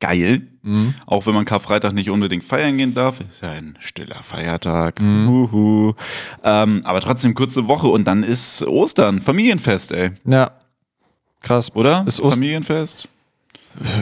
Geil. 0.01 0.43
Mhm. 0.63 0.95
Auch 1.07 1.27
wenn 1.27 1.35
man 1.35 1.45
Karfreitag 1.45 1.93
nicht 1.93 2.11
unbedingt 2.11 2.45
feiern 2.45 2.77
gehen 2.79 2.95
darf. 2.95 3.21
Ist 3.21 3.43
ja 3.43 3.51
ein 3.51 3.77
stiller 3.81 4.23
Feiertag. 4.23 5.01
Mhm. 5.01 5.95
Ähm, 6.45 6.83
aber 6.85 7.01
trotzdem 7.01 7.35
kurze 7.35 7.67
Woche 7.69 7.89
und 7.89 8.05
dann 8.07 8.23
ist 8.23 8.63
Ostern. 8.63 9.21
Familienfest, 9.21 9.93
ey. 9.93 10.11
Ja. 10.25 10.53
Krass. 11.41 11.75
Oder? 11.75 12.05
Ist 12.07 12.21
Ost- 12.21 12.35
Familienfest? 12.35 13.09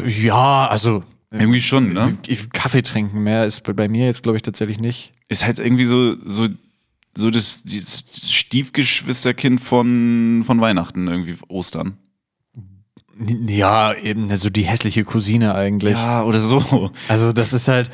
Ja, 0.06 0.68
also 0.68 1.02
Irgendwie 1.30 1.60
schon, 1.60 1.92
ne? 1.92 2.16
Kaffee 2.52 2.82
trinken 2.82 3.22
mehr 3.22 3.44
ist 3.44 3.62
bei- 3.64 3.88
mir 3.88 4.06
jetzt, 4.06 4.22
glaube 4.22 4.36
ich, 4.36 4.42
tatsächlich 4.42 4.78
nicht. 4.80 5.12
Ist 5.28 5.44
halt 5.44 5.58
irgendwie 5.58 5.84
so, 5.84 6.16
so, 6.24 6.46
so 7.16 7.30
das, 7.30 7.62
das 7.64 8.04
Stiefgeschwisterkind 8.32 9.60
von, 9.60 10.42
von 10.46 10.60
Weihnachten, 10.60 11.08
irgendwie 11.08 11.36
Ostern. 11.48 11.98
Ja, 13.48 13.94
eben, 13.94 14.30
also 14.30 14.50
die 14.50 14.62
hässliche 14.62 15.04
Cousine 15.04 15.54
eigentlich. 15.54 15.94
Ja, 15.94 16.22
oder 16.24 16.40
so. 16.40 16.90
Also 17.08 17.32
das 17.32 17.52
ist 17.54 17.66
halt, 17.68 17.90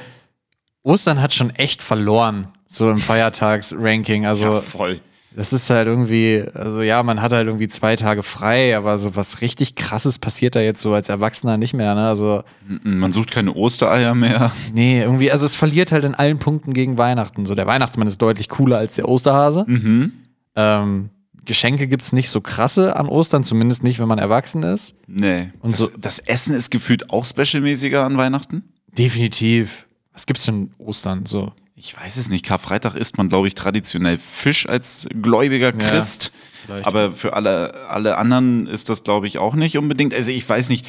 Ostern 0.82 1.20
hat 1.22 1.32
schon 1.32 1.50
echt 1.50 1.80
verloren, 1.82 2.48
so 2.72 2.90
im 2.90 2.98
Feiertagsranking. 2.98 4.26
Also 4.26 4.60
voll. 4.60 5.00
das 5.36 5.52
ist 5.52 5.69
halt 5.70 5.86
irgendwie, 5.86 6.44
also 6.54 6.82
ja, 6.82 7.02
man 7.02 7.20
hat 7.22 7.32
halt 7.32 7.46
irgendwie 7.46 7.69
zwei 7.69 7.96
Tage 7.96 8.22
frei, 8.22 8.76
aber 8.76 8.98
so 8.98 9.14
was 9.16 9.40
richtig 9.40 9.74
krasses 9.76 10.19
passiert 10.19 10.54
da 10.54 10.60
jetzt 10.60 10.80
so 10.80 10.92
als 10.94 11.08
Erwachsener 11.08 11.56
nicht 11.56 11.74
mehr, 11.74 11.94
ne? 11.94 12.06
Also, 12.08 12.42
Man 12.82 13.12
sucht 13.12 13.30
keine 13.30 13.54
Ostereier 13.54 14.14
mehr. 14.14 14.52
nee, 14.74 15.02
irgendwie, 15.02 15.30
also 15.30 15.46
es 15.46 15.56
verliert 15.56 15.92
halt 15.92 16.04
in 16.04 16.14
allen 16.14 16.38
Punkten 16.38 16.72
gegen 16.72 16.98
Weihnachten. 16.98 17.46
So 17.46 17.54
der 17.54 17.66
Weihnachtsmann 17.66 18.08
ist 18.08 18.20
deutlich 18.20 18.49
cooler 18.49 18.78
als 18.78 18.94
der 18.94 19.08
Osterhase. 19.08 19.64
Mhm. 19.66 20.12
Ähm, 20.56 21.08
Geschenke 21.44 21.88
gibt 21.88 22.02
es 22.02 22.12
nicht 22.12 22.30
so 22.30 22.40
krasse 22.40 22.94
an 22.94 23.06
Ostern, 23.08 23.42
zumindest 23.42 23.82
nicht, 23.82 23.99
wenn 23.99 24.06
man 24.06 24.18
erwachsen 24.20 24.62
ist. 24.62 24.94
Nee. 25.08 25.50
Und 25.61 25.73
das, 25.73 25.80
so- 25.80 25.90
das 25.99 26.18
Essen 26.20 26.54
ist 26.54 26.70
gefühlt 26.70 27.11
auch 27.11 27.25
specialmäßiger 27.25 28.04
an 28.04 28.16
Weihnachten? 28.16 28.62
Definitiv. 28.97 29.87
Was 30.12 30.26
gibt's 30.26 30.44
denn 30.44 30.70
Ostern 30.78 31.26
so? 31.26 31.52
Ich 31.84 31.96
weiß 31.96 32.16
es 32.16 32.28
nicht. 32.28 32.44
Karfreitag 32.44 32.94
isst 32.94 33.18
man, 33.18 33.28
glaube 33.28 33.48
ich, 33.48 33.54
traditionell 33.56 34.16
Fisch 34.16 34.68
als 34.68 35.08
gläubiger 35.20 35.72
Christ. 35.72 36.30
vielleicht. 36.64 36.86
Aber 36.86 37.10
für 37.10 37.32
alle, 37.32 37.74
alle 37.88 38.18
anderen 38.18 38.68
ist 38.68 38.88
das, 38.88 39.02
glaube 39.02 39.26
ich, 39.26 39.38
auch 39.38 39.56
nicht 39.56 39.76
unbedingt. 39.76 40.14
Also 40.14 40.30
ich 40.30 40.48
weiß 40.48 40.68
nicht. 40.68 40.86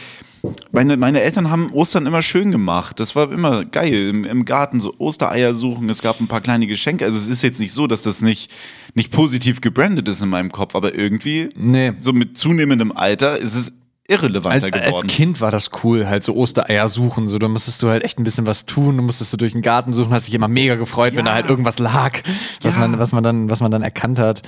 Meine, 0.71 0.95
meine 0.97 1.21
Eltern 1.21 1.49
haben 1.49 1.71
Ostern 1.71 2.05
immer 2.05 2.21
schön 2.21 2.51
gemacht. 2.51 2.99
Das 2.99 3.15
war 3.15 3.31
immer 3.31 3.65
geil. 3.65 4.09
Im, 4.09 4.23
Im 4.23 4.45
Garten 4.45 4.79
so 4.79 4.93
Ostereier 4.99 5.55
suchen. 5.55 5.89
Es 5.89 6.03
gab 6.03 6.19
ein 6.19 6.27
paar 6.27 6.41
kleine 6.41 6.67
Geschenke. 6.67 7.05
Also 7.05 7.17
es 7.17 7.25
ist 7.27 7.41
jetzt 7.41 7.59
nicht 7.59 7.71
so, 7.71 7.87
dass 7.87 8.03
das 8.03 8.21
nicht, 8.21 8.51
nicht 8.93 9.11
positiv 9.11 9.61
gebrandet 9.61 10.07
ist 10.07 10.21
in 10.21 10.29
meinem 10.29 10.51
Kopf. 10.51 10.75
Aber 10.75 10.93
irgendwie, 10.93 11.49
Nee. 11.55 11.93
so 11.99 12.13
mit 12.13 12.37
zunehmendem 12.37 12.91
Alter, 12.91 13.39
ist 13.39 13.55
es 13.55 13.73
irrelevanter 14.07 14.65
Als, 14.65 14.75
als 14.75 14.85
geworden. 14.85 15.07
Kind 15.07 15.41
war 15.41 15.51
das 15.51 15.69
cool, 15.83 16.07
halt 16.07 16.23
so 16.23 16.35
Ostereier 16.35 16.89
suchen. 16.89 17.27
So, 17.27 17.39
da 17.39 17.47
musstest 17.47 17.81
du 17.81 17.89
halt 17.89 18.03
echt 18.03 18.19
ein 18.19 18.23
bisschen 18.23 18.45
was 18.45 18.65
tun. 18.65 18.97
Du 18.97 19.03
musstest 19.03 19.31
du 19.33 19.37
durch 19.37 19.53
den 19.53 19.61
Garten 19.61 19.93
suchen, 19.93 20.11
hast 20.13 20.27
dich 20.27 20.33
immer 20.33 20.47
mega 20.47 20.75
gefreut, 20.75 21.15
wenn 21.15 21.25
da 21.25 21.33
halt 21.33 21.47
irgendwas 21.49 21.79
lag, 21.79 22.19
was, 22.61 22.75
Ja. 22.75 22.81
man, 22.81 22.99
was, 22.99 23.11
man 23.13 23.23
dann, 23.23 23.49
was 23.49 23.61
man 23.61 23.71
dann 23.71 23.81
erkannt 23.83 24.19
hat. 24.19 24.41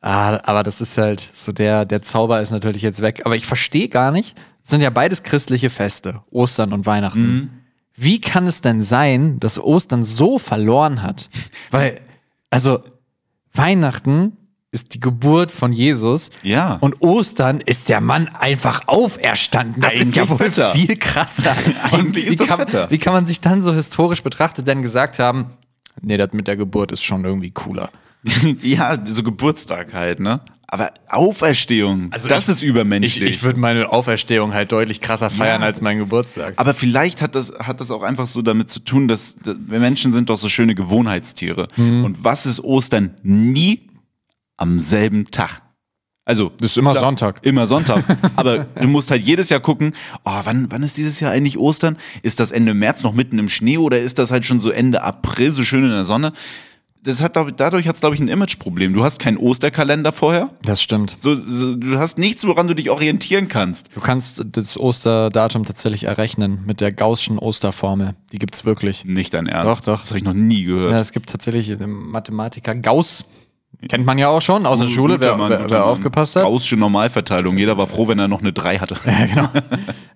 Ah, 0.00 0.38
aber 0.44 0.62
das 0.62 0.80
ist 0.80 0.96
halt 0.98 1.30
so, 1.34 1.52
der, 1.52 1.84
der 1.84 2.02
Zauber 2.02 2.40
ist 2.40 2.50
natürlich 2.50 2.82
jetzt 2.82 3.00
weg. 3.02 3.22
Aber 3.24 3.36
ich 3.36 3.46
verstehe 3.46 3.88
gar 3.88 4.10
nicht, 4.10 4.36
es 4.62 4.70
sind 4.70 4.80
ja 4.80 4.90
beides 4.90 5.22
christliche 5.22 5.70
Feste, 5.70 6.22
Ostern 6.30 6.72
und 6.72 6.86
Weihnachten. 6.86 7.20
Mhm. 7.34 7.50
Wie 7.96 8.20
kann 8.20 8.46
es 8.46 8.60
denn 8.60 8.82
sein, 8.82 9.40
dass 9.40 9.58
Ostern 9.58 10.04
so 10.04 10.38
verloren 10.38 11.02
hat? 11.02 11.28
Weil, 11.70 12.00
also, 12.50 12.80
Weihnachten 13.54 14.36
ist 14.76 14.94
die 14.94 15.00
Geburt 15.00 15.50
von 15.50 15.72
Jesus. 15.72 16.30
Ja. 16.42 16.74
Und 16.80 17.00
Ostern 17.00 17.60
ist 17.60 17.88
der 17.88 18.00
Mann 18.02 18.28
einfach 18.28 18.82
auferstanden. 18.86 19.80
Das 19.82 19.94
ist 19.94 20.14
ja 20.14 20.22
Eigentlich 20.24 20.30
wohl 20.38 20.50
fetter. 20.50 20.72
viel 20.72 20.96
krasser. 20.96 21.56
Eigentlich 21.90 22.30
wie, 22.30 22.36
kann, 22.36 22.58
fetter. 22.58 22.90
wie 22.90 22.98
kann 22.98 23.12
man 23.14 23.24
sich 23.26 23.40
dann 23.40 23.62
so 23.62 23.72
historisch 23.74 24.22
betrachtet 24.22 24.66
denn 24.66 24.82
gesagt 24.82 25.18
haben, 25.18 25.46
nee, 26.02 26.16
das 26.18 26.32
mit 26.32 26.46
der 26.46 26.56
Geburt 26.56 26.92
ist 26.92 27.02
schon 27.02 27.24
irgendwie 27.24 27.50
cooler. 27.52 27.88
ja, 28.62 28.98
so 29.04 29.22
Geburtstag 29.22 29.94
halt, 29.94 30.20
ne? 30.20 30.40
Aber 30.68 30.90
Auferstehung, 31.08 32.10
das 32.10 32.24
ich- 32.26 32.48
ist 32.48 32.62
übermenschlich. 32.64 33.22
Ich, 33.30 33.36
ich 33.36 33.42
würde 33.44 33.60
meine 33.60 33.92
Auferstehung 33.92 34.52
halt 34.52 34.72
deutlich 34.72 35.00
krasser 35.00 35.30
feiern 35.30 35.60
Ja. 35.60 35.66
als 35.68 35.80
meinen 35.80 36.00
Geburtstag. 36.00 36.54
Aber 36.56 36.74
vielleicht 36.74 37.22
hat 37.22 37.34
das, 37.36 37.52
hat 37.60 37.80
das 37.80 37.90
auch 37.92 38.02
einfach 38.02 38.26
so 38.26 38.42
damit 38.42 38.68
zu 38.68 38.80
tun, 38.80 39.06
dass, 39.06 39.36
dass 39.36 39.56
wir 39.64 39.78
Menschen 39.78 40.12
sind 40.12 40.28
doch 40.28 40.36
so 40.36 40.48
schöne 40.48 40.74
Gewohnheitstiere. 40.74 41.68
Mhm. 41.76 42.04
Und 42.04 42.24
was 42.24 42.46
ist 42.46 42.58
Ostern? 42.60 43.14
Nie 43.22 43.82
am 44.56 44.80
selben 44.80 45.30
Tag. 45.30 45.62
Also, 46.24 46.50
Das 46.58 46.72
ist 46.72 46.76
immer 46.76 46.96
Sonntag. 46.96 47.38
Immer 47.46 47.68
Sonntag. 47.68 48.04
Aber 48.36 48.64
du 48.64 48.88
musst 48.88 49.12
halt 49.12 49.22
jedes 49.22 49.48
Jahr 49.48 49.60
gucken, 49.60 49.94
oh, 50.24 50.40
wann, 50.42 50.66
wann 50.70 50.82
ist 50.82 50.96
dieses 50.96 51.20
Jahr 51.20 51.30
eigentlich 51.30 51.56
Ostern? 51.56 51.96
Ist 52.22 52.40
das 52.40 52.50
Ende 52.50 52.74
März 52.74 53.04
noch 53.04 53.12
mitten 53.14 53.38
im 53.38 53.48
Schnee 53.48 53.78
oder 53.78 54.00
ist 54.00 54.18
das 54.18 54.32
halt 54.32 54.44
schon 54.44 54.58
so 54.58 54.70
Ende 54.70 55.02
April, 55.02 55.52
so 55.52 55.62
schön 55.62 55.84
in 55.84 55.90
der 55.90 56.02
Sonne? 56.02 56.32
Das 57.04 57.22
hat, 57.22 57.36
dadurch 57.36 57.86
hat 57.86 57.94
es, 57.94 58.00
glaube 58.00 58.16
ich, 58.16 58.20
ein 58.20 58.26
Imageproblem. 58.26 58.92
Du 58.92 59.04
hast 59.04 59.20
keinen 59.20 59.36
Osterkalender 59.36 60.10
vorher. 60.10 60.48
Das 60.62 60.82
stimmt. 60.82 61.14
So, 61.16 61.36
so, 61.36 61.76
du 61.76 62.00
hast 62.00 62.18
nichts, 62.18 62.44
woran 62.44 62.66
du 62.66 62.74
dich 62.74 62.90
orientieren 62.90 63.46
kannst. 63.46 63.90
Du 63.94 64.00
kannst 64.00 64.42
das 64.44 64.76
Osterdatum 64.76 65.64
tatsächlich 65.64 66.02
errechnen 66.04 66.64
mit 66.66 66.80
der 66.80 66.90
Gaußschen 66.90 67.38
Osterformel. 67.38 68.16
Die 68.32 68.40
gibt's 68.40 68.64
wirklich. 68.64 69.04
Nicht 69.04 69.34
dein 69.34 69.46
Ernst. 69.46 69.68
Doch, 69.68 69.80
doch. 69.82 70.00
Das 70.00 70.08
habe 70.10 70.18
ich 70.18 70.24
noch 70.24 70.34
nie 70.34 70.64
gehört. 70.64 70.90
Ja, 70.90 70.98
es 70.98 71.12
gibt 71.12 71.28
tatsächlich 71.30 71.68
den 71.68 71.90
Mathematiker 71.90 72.74
Gauss. 72.74 73.26
Kennt 73.88 74.06
man 74.06 74.16
ja 74.18 74.28
auch 74.28 74.40
schon 74.40 74.64
aus 74.64 74.80
der 74.80 74.88
Schule, 74.88 75.20
wer, 75.20 75.38
wer, 75.38 75.70
wer 75.70 75.84
aufgepasst 75.84 76.36
hat. 76.36 76.44
Gaußsche 76.44 76.76
Normalverteilung. 76.76 77.58
Jeder 77.58 77.76
war 77.76 77.86
froh, 77.86 78.08
wenn 78.08 78.18
er 78.18 78.26
noch 78.26 78.40
eine 78.40 78.52
3 78.52 78.78
hatte. 78.78 78.96
Ja, 79.06 79.26
genau. 79.26 79.48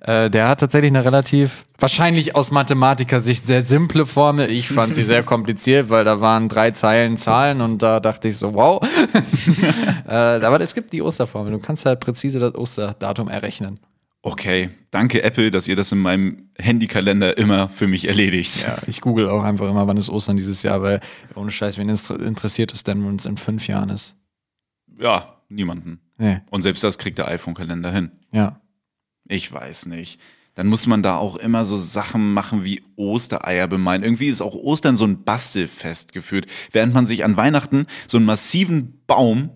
äh, 0.01 0.31
der 0.31 0.49
hat 0.49 0.61
tatsächlich 0.61 0.91
eine 0.91 1.05
relativ, 1.05 1.67
wahrscheinlich 1.79 2.35
aus 2.35 2.51
Mathematiker-Sicht 2.51 3.47
sehr 3.47 3.63
simple 3.63 4.07
Formel. 4.07 4.51
Ich 4.51 4.69
fand 4.69 4.95
sie 4.95 5.03
sehr 5.03 5.23
kompliziert, 5.25 5.91
weil 5.91 6.05
da 6.05 6.21
waren 6.21 6.49
drei 6.49 6.71
Zeilen 6.71 7.17
Zahlen 7.17 7.61
und 7.61 7.83
da 7.83 8.01
dachte 8.01 8.29
ich 8.29 8.39
so, 8.39 8.55
wow. 8.55 8.83
äh, 10.09 10.11
aber 10.11 10.61
es 10.61 10.75
gibt 10.75 10.93
die 10.93 11.03
Osterformel. 11.03 11.53
Du 11.53 11.59
kannst 11.59 11.87
halt 11.87 12.01
präzise 12.01 12.39
das 12.39 12.55
Osterdatum 12.55 13.29
errechnen. 13.29 13.79
Okay, 14.23 14.71
danke 14.91 15.23
Apple, 15.23 15.51
dass 15.51 15.67
ihr 15.67 15.77
das 15.77 15.93
in 15.93 15.99
meinem 15.99 16.51
Handykalender 16.59 17.39
immer 17.39 17.69
für 17.71 17.87
mich 17.87 18.07
erledigt. 18.07 18.63
Ja, 18.63 18.77
ich 18.87 19.01
google 19.01 19.29
auch 19.31 19.43
einfach 19.43 19.69
immer, 19.69 19.87
wann 19.87 19.97
ist 19.97 20.11
Ostern 20.11 20.37
dieses 20.37 20.63
Jahr, 20.63 20.83
weil 20.83 21.01
ohne 21.35 21.51
Scheiß, 21.51 21.79
wen 21.79 21.89
inter- 21.89 22.21
interessiert 22.21 22.73
es 22.75 22.83
denn, 22.85 23.05
wenn 23.07 23.17
es 23.17 23.25
in 23.25 23.37
fünf 23.39 23.67
Jahren 23.67 23.89
ist? 23.91 24.15
ja 24.99 25.37
niemanden. 25.49 26.01
Nee, 26.19 26.41
Und 26.51 26.63
selbst 26.63 26.85
das 26.85 26.99
kriegt 26.99 27.17
der 27.19 27.29
iPhone-Kalender 27.29 27.91
hin. 27.93 28.11
ja. 28.33 28.61
Ich 29.29 29.51
weiß 29.53 29.87
nicht. 29.87 30.21
Dann 30.61 30.67
muss 30.67 30.87
man 30.87 31.03
da 31.03 31.17
auch 31.17 31.37
immer 31.37 31.65
so 31.65 31.79
Sachen 31.79 32.35
machen 32.35 32.65
wie 32.67 32.83
Ostereier 32.97 33.67
bemalen. 33.67 34.03
Irgendwie 34.03 34.27
ist 34.27 34.43
auch 34.43 34.55
Ostern 34.55 34.95
so 34.95 35.07
ein 35.07 35.25
Bastelfest 35.25 36.13
geführt. 36.13 36.45
Während 36.71 36.93
man 36.93 37.07
sich 37.07 37.25
an 37.25 37.39
Weihnachten 37.39 37.87
so 38.07 38.19
einen 38.19 38.27
massiven 38.27 39.01
Baum 39.07 39.49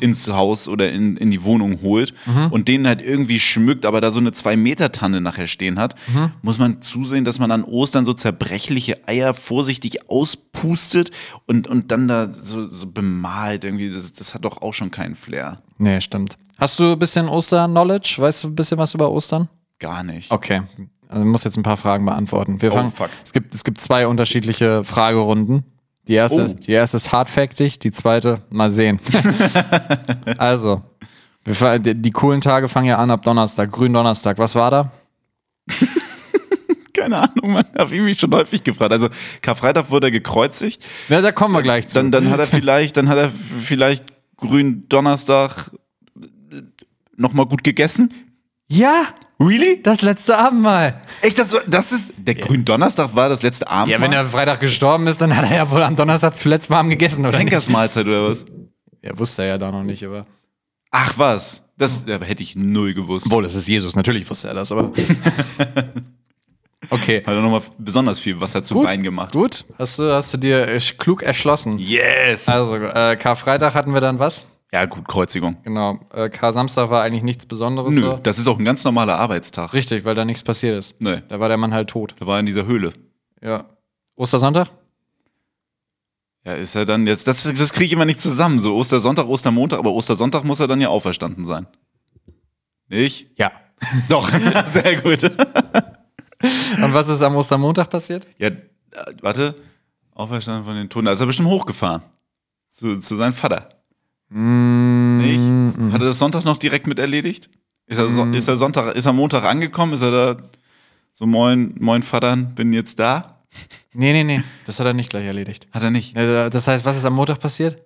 ins 0.00 0.28
Haus 0.28 0.68
oder 0.68 0.92
in, 0.92 1.16
in 1.16 1.30
die 1.30 1.44
Wohnung 1.44 1.80
holt 1.80 2.12
und 2.50 2.68
den 2.68 2.86
halt 2.86 3.00
irgendwie 3.00 3.40
schmückt, 3.40 3.86
aber 3.86 4.02
da 4.02 4.10
so 4.10 4.20
eine 4.20 4.32
Zwei-Meter-Tanne 4.32 5.22
nachher 5.22 5.46
stehen 5.46 5.78
hat, 5.78 5.94
muss 6.42 6.58
man 6.58 6.82
zusehen, 6.82 7.24
dass 7.24 7.38
man 7.38 7.50
an 7.52 7.64
Ostern 7.64 8.04
so 8.04 8.12
zerbrechliche 8.12 9.08
Eier 9.08 9.32
vorsichtig 9.32 10.10
auspustet 10.10 11.10
und, 11.46 11.68
und 11.68 11.90
dann 11.90 12.06
da 12.06 12.30
so, 12.30 12.68
so 12.68 12.86
bemalt. 12.86 13.64
Irgendwie, 13.64 13.90
das, 13.90 14.12
das 14.12 14.34
hat 14.34 14.44
doch 14.44 14.60
auch 14.60 14.74
schon 14.74 14.90
keinen 14.90 15.14
Flair. 15.14 15.62
Nee, 15.78 16.02
stimmt. 16.02 16.36
Hast 16.58 16.78
du 16.78 16.92
ein 16.92 16.98
bisschen 16.98 17.30
Oster-Knowledge? 17.30 18.16
Weißt 18.18 18.44
du 18.44 18.48
ein 18.48 18.54
bisschen 18.54 18.76
was 18.76 18.92
über 18.92 19.10
Ostern? 19.10 19.48
Gar 19.80 20.04
nicht. 20.04 20.30
Okay. 20.30 20.62
Also 21.08 21.24
ich 21.24 21.28
muss 21.28 21.42
jetzt 21.42 21.56
ein 21.56 21.64
paar 21.64 21.76
Fragen 21.76 22.04
beantworten. 22.04 22.62
Wir 22.62 22.70
Oh, 22.70 22.76
fangen, 22.76 22.92
fuck. 22.92 23.10
Es, 23.24 23.32
gibt, 23.32 23.52
es 23.52 23.64
gibt 23.64 23.80
zwei 23.80 24.06
unterschiedliche 24.06 24.84
Fragerunden. 24.84 25.64
Die 26.06 26.14
erste, 26.14 26.46
Oh. 26.48 26.54
die 26.54 26.70
erste 26.72 26.96
ist 26.98 27.10
hardfactig, 27.12 27.78
die 27.80 27.90
zweite 27.90 28.42
mal 28.50 28.70
sehen. 28.70 29.00
also, 30.38 30.82
wir, 31.44 31.78
die, 31.78 31.94
die 31.94 32.10
coolen 32.10 32.40
Tage 32.40 32.68
fangen 32.68 32.86
ja 32.86 32.98
an 32.98 33.10
ab 33.10 33.22
Donnerstag, 33.22 33.72
Gründonnerstag. 33.72 34.38
Was 34.38 34.54
war 34.54 34.70
da? 34.70 34.92
Keine 36.94 37.18
Ahnung, 37.18 37.52
man. 37.52 37.64
Habe 37.78 37.94
ich 37.94 38.00
mich 38.02 38.18
schon 38.18 38.32
häufig 38.34 38.62
gefragt. 38.62 38.92
Also 38.92 39.08
Karfreitag 39.40 39.90
wurde 39.90 40.08
er 40.08 40.10
gekreuzigt. 40.10 40.84
Ja, 41.08 41.20
da 41.20 41.32
kommen 41.32 41.54
wir 41.54 41.62
gleich 41.62 41.88
zu. 41.88 41.94
Dann, 41.94 42.10
dann 42.12 42.30
hat 42.30 42.40
er 42.40 42.46
vielleicht, 42.48 42.96
dann 42.96 43.08
hat 43.08 43.18
er 43.18 43.30
vielleicht 43.30 44.04
grün 44.36 44.86
Donnerstag 44.88 45.70
nochmal 47.16 47.46
gut 47.46 47.64
gegessen. 47.64 48.12
Ja, 48.70 49.08
Really? 49.40 49.82
das 49.82 50.02
letzte 50.02 50.36
Abendmahl. 50.36 51.00
Echt, 51.22 51.38
das, 51.38 51.56
das 51.66 51.92
ist. 51.92 52.12
Der 52.18 52.34
Gründonnerstag 52.34 53.14
war 53.14 53.30
das 53.30 53.42
letzte 53.42 53.66
Abendmahl? 53.68 53.98
Ja, 53.98 54.04
wenn 54.04 54.12
er 54.12 54.26
Freitag 54.26 54.60
gestorben 54.60 55.06
ist, 55.06 55.20
dann 55.22 55.34
hat 55.34 55.50
er 55.50 55.56
ja 55.56 55.70
wohl 55.70 55.82
am 55.82 55.96
Donnerstag 55.96 56.36
zuletzt 56.36 56.68
warm 56.68 56.90
gegessen, 56.90 57.24
oder? 57.24 57.38
Henkersmahlzeit 57.38 58.06
oder 58.06 58.28
was? 58.28 58.44
Ja, 59.02 59.18
wusste 59.18 59.42
er 59.42 59.48
ja 59.48 59.58
da 59.58 59.72
noch 59.72 59.82
nicht, 59.82 60.04
aber. 60.04 60.26
Ach 60.90 61.14
was. 61.16 61.64
Das 61.78 62.06
äh, 62.06 62.18
hätte 62.22 62.42
ich 62.42 62.54
null 62.54 62.92
gewusst. 62.92 63.26
Obwohl, 63.26 63.42
das 63.42 63.54
ist 63.54 63.66
Jesus, 63.66 63.96
natürlich 63.96 64.28
wusste 64.28 64.48
er 64.48 64.54
das, 64.54 64.70
aber. 64.72 64.92
okay. 66.90 67.22
Hat 67.24 67.34
er 67.34 67.40
nochmal 67.40 67.62
besonders 67.78 68.18
viel 68.18 68.38
Wasser 68.38 68.62
zu 68.62 68.84
Wein 68.84 69.02
gemacht. 69.02 69.32
Gut, 69.32 69.64
hast 69.78 69.98
du, 69.98 70.12
hast 70.12 70.34
du 70.34 70.36
dir 70.36 70.68
äh, 70.68 70.78
klug 70.98 71.22
erschlossen. 71.22 71.78
Yes! 71.78 72.46
Also, 72.46 72.76
äh, 72.76 73.16
Karfreitag 73.16 73.72
hatten 73.72 73.94
wir 73.94 74.02
dann 74.02 74.18
was? 74.18 74.44
Ja, 74.72 74.84
gut, 74.86 75.06
Kreuzigung. 75.08 75.56
Genau. 75.64 75.98
Äh, 76.12 76.28
Kar-Samstag 76.28 76.90
war 76.90 77.02
eigentlich 77.02 77.24
nichts 77.24 77.44
Besonderes. 77.46 77.94
Nö, 77.94 78.00
So. 78.00 78.16
das 78.22 78.38
ist 78.38 78.46
auch 78.48 78.58
ein 78.58 78.64
ganz 78.64 78.84
normaler 78.84 79.16
Arbeitstag. 79.18 79.72
Richtig, 79.74 80.04
weil 80.04 80.14
da 80.14 80.24
nichts 80.24 80.42
passiert 80.42 80.76
ist. 80.78 81.00
Nee. 81.00 81.22
Da 81.28 81.40
war 81.40 81.48
der 81.48 81.56
Mann 81.56 81.74
halt 81.74 81.90
tot. 81.90 82.14
Da 82.18 82.26
war 82.26 82.36
er 82.36 82.40
in 82.40 82.46
dieser 82.46 82.66
Höhle. 82.66 82.92
Ja. 83.42 83.64
Ostersonntag? 84.16 84.68
Ja, 86.44 86.52
ist 86.54 86.74
er 86.74 86.84
dann 86.84 87.06
jetzt, 87.06 87.26
das, 87.26 87.42
das 87.42 87.72
kriege 87.72 87.86
ich 87.86 87.92
immer 87.92 88.04
nicht 88.04 88.20
zusammen. 88.20 88.60
So 88.60 88.74
Ostersonntag, 88.76 89.26
Ostermontag, 89.26 89.78
aber 89.78 89.92
Ostersonntag 89.92 90.44
muss 90.44 90.60
er 90.60 90.68
dann 90.68 90.80
ja 90.80 90.88
auferstanden 90.88 91.44
sein. 91.44 91.66
Nicht? 92.88 93.30
Ja. 93.36 93.52
Doch, 94.08 94.30
sehr 94.66 95.00
gut. 95.02 95.22
Und 96.82 96.94
was 96.94 97.08
ist 97.08 97.22
am 97.22 97.36
Ostermontag 97.36 97.90
passiert? 97.90 98.26
Ja, 98.38 98.48
äh, 98.48 98.56
warte. 99.20 99.54
Auferstanden 100.14 100.64
von 100.64 100.74
den 100.74 100.88
Toten. 100.88 101.06
Da 101.06 101.12
ist 101.12 101.20
er 101.20 101.26
bestimmt 101.26 101.48
hochgefahren. 101.48 102.02
Zu, 102.66 102.98
zu 102.98 103.16
seinem 103.16 103.32
Vater. 103.32 103.68
Nicht? 104.30 105.92
Hat 105.92 106.00
er 106.00 106.06
das 106.06 106.18
Sonntag 106.18 106.44
noch 106.44 106.56
direkt 106.56 106.86
mit 106.86 106.98
erledigt? 106.98 107.50
Ist 107.86 107.98
er, 107.98 108.08
so, 108.08 108.24
ist 108.26 108.46
er 108.46 108.56
Sonntag, 108.56 108.94
ist 108.94 109.06
er 109.06 109.12
Montag 109.12 109.42
angekommen? 109.44 109.92
Ist 109.94 110.02
er 110.02 110.10
da 110.10 110.42
so, 111.12 111.26
moin, 111.26 111.74
moin 111.80 112.02
Vatern, 112.02 112.54
bin 112.54 112.72
jetzt 112.72 113.00
da? 113.00 113.42
Nee, 113.92 114.12
nee, 114.12 114.22
nee. 114.22 114.42
Das 114.64 114.78
hat 114.78 114.86
er 114.86 114.92
nicht 114.92 115.10
gleich 115.10 115.26
erledigt. 115.26 115.66
Hat 115.72 115.82
er 115.82 115.90
nicht. 115.90 116.16
Das 116.16 116.68
heißt, 116.68 116.84
was 116.84 116.96
ist 116.96 117.04
am 117.04 117.14
Montag 117.14 117.40
passiert? 117.40 117.78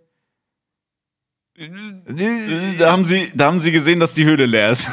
Da 1.56 2.92
haben 2.92 3.04
sie, 3.06 3.32
da 3.34 3.46
haben 3.46 3.60
sie 3.60 3.72
gesehen, 3.72 4.00
dass 4.00 4.12
die 4.12 4.26
Höhle 4.26 4.44
leer 4.44 4.70
ist. 4.70 4.88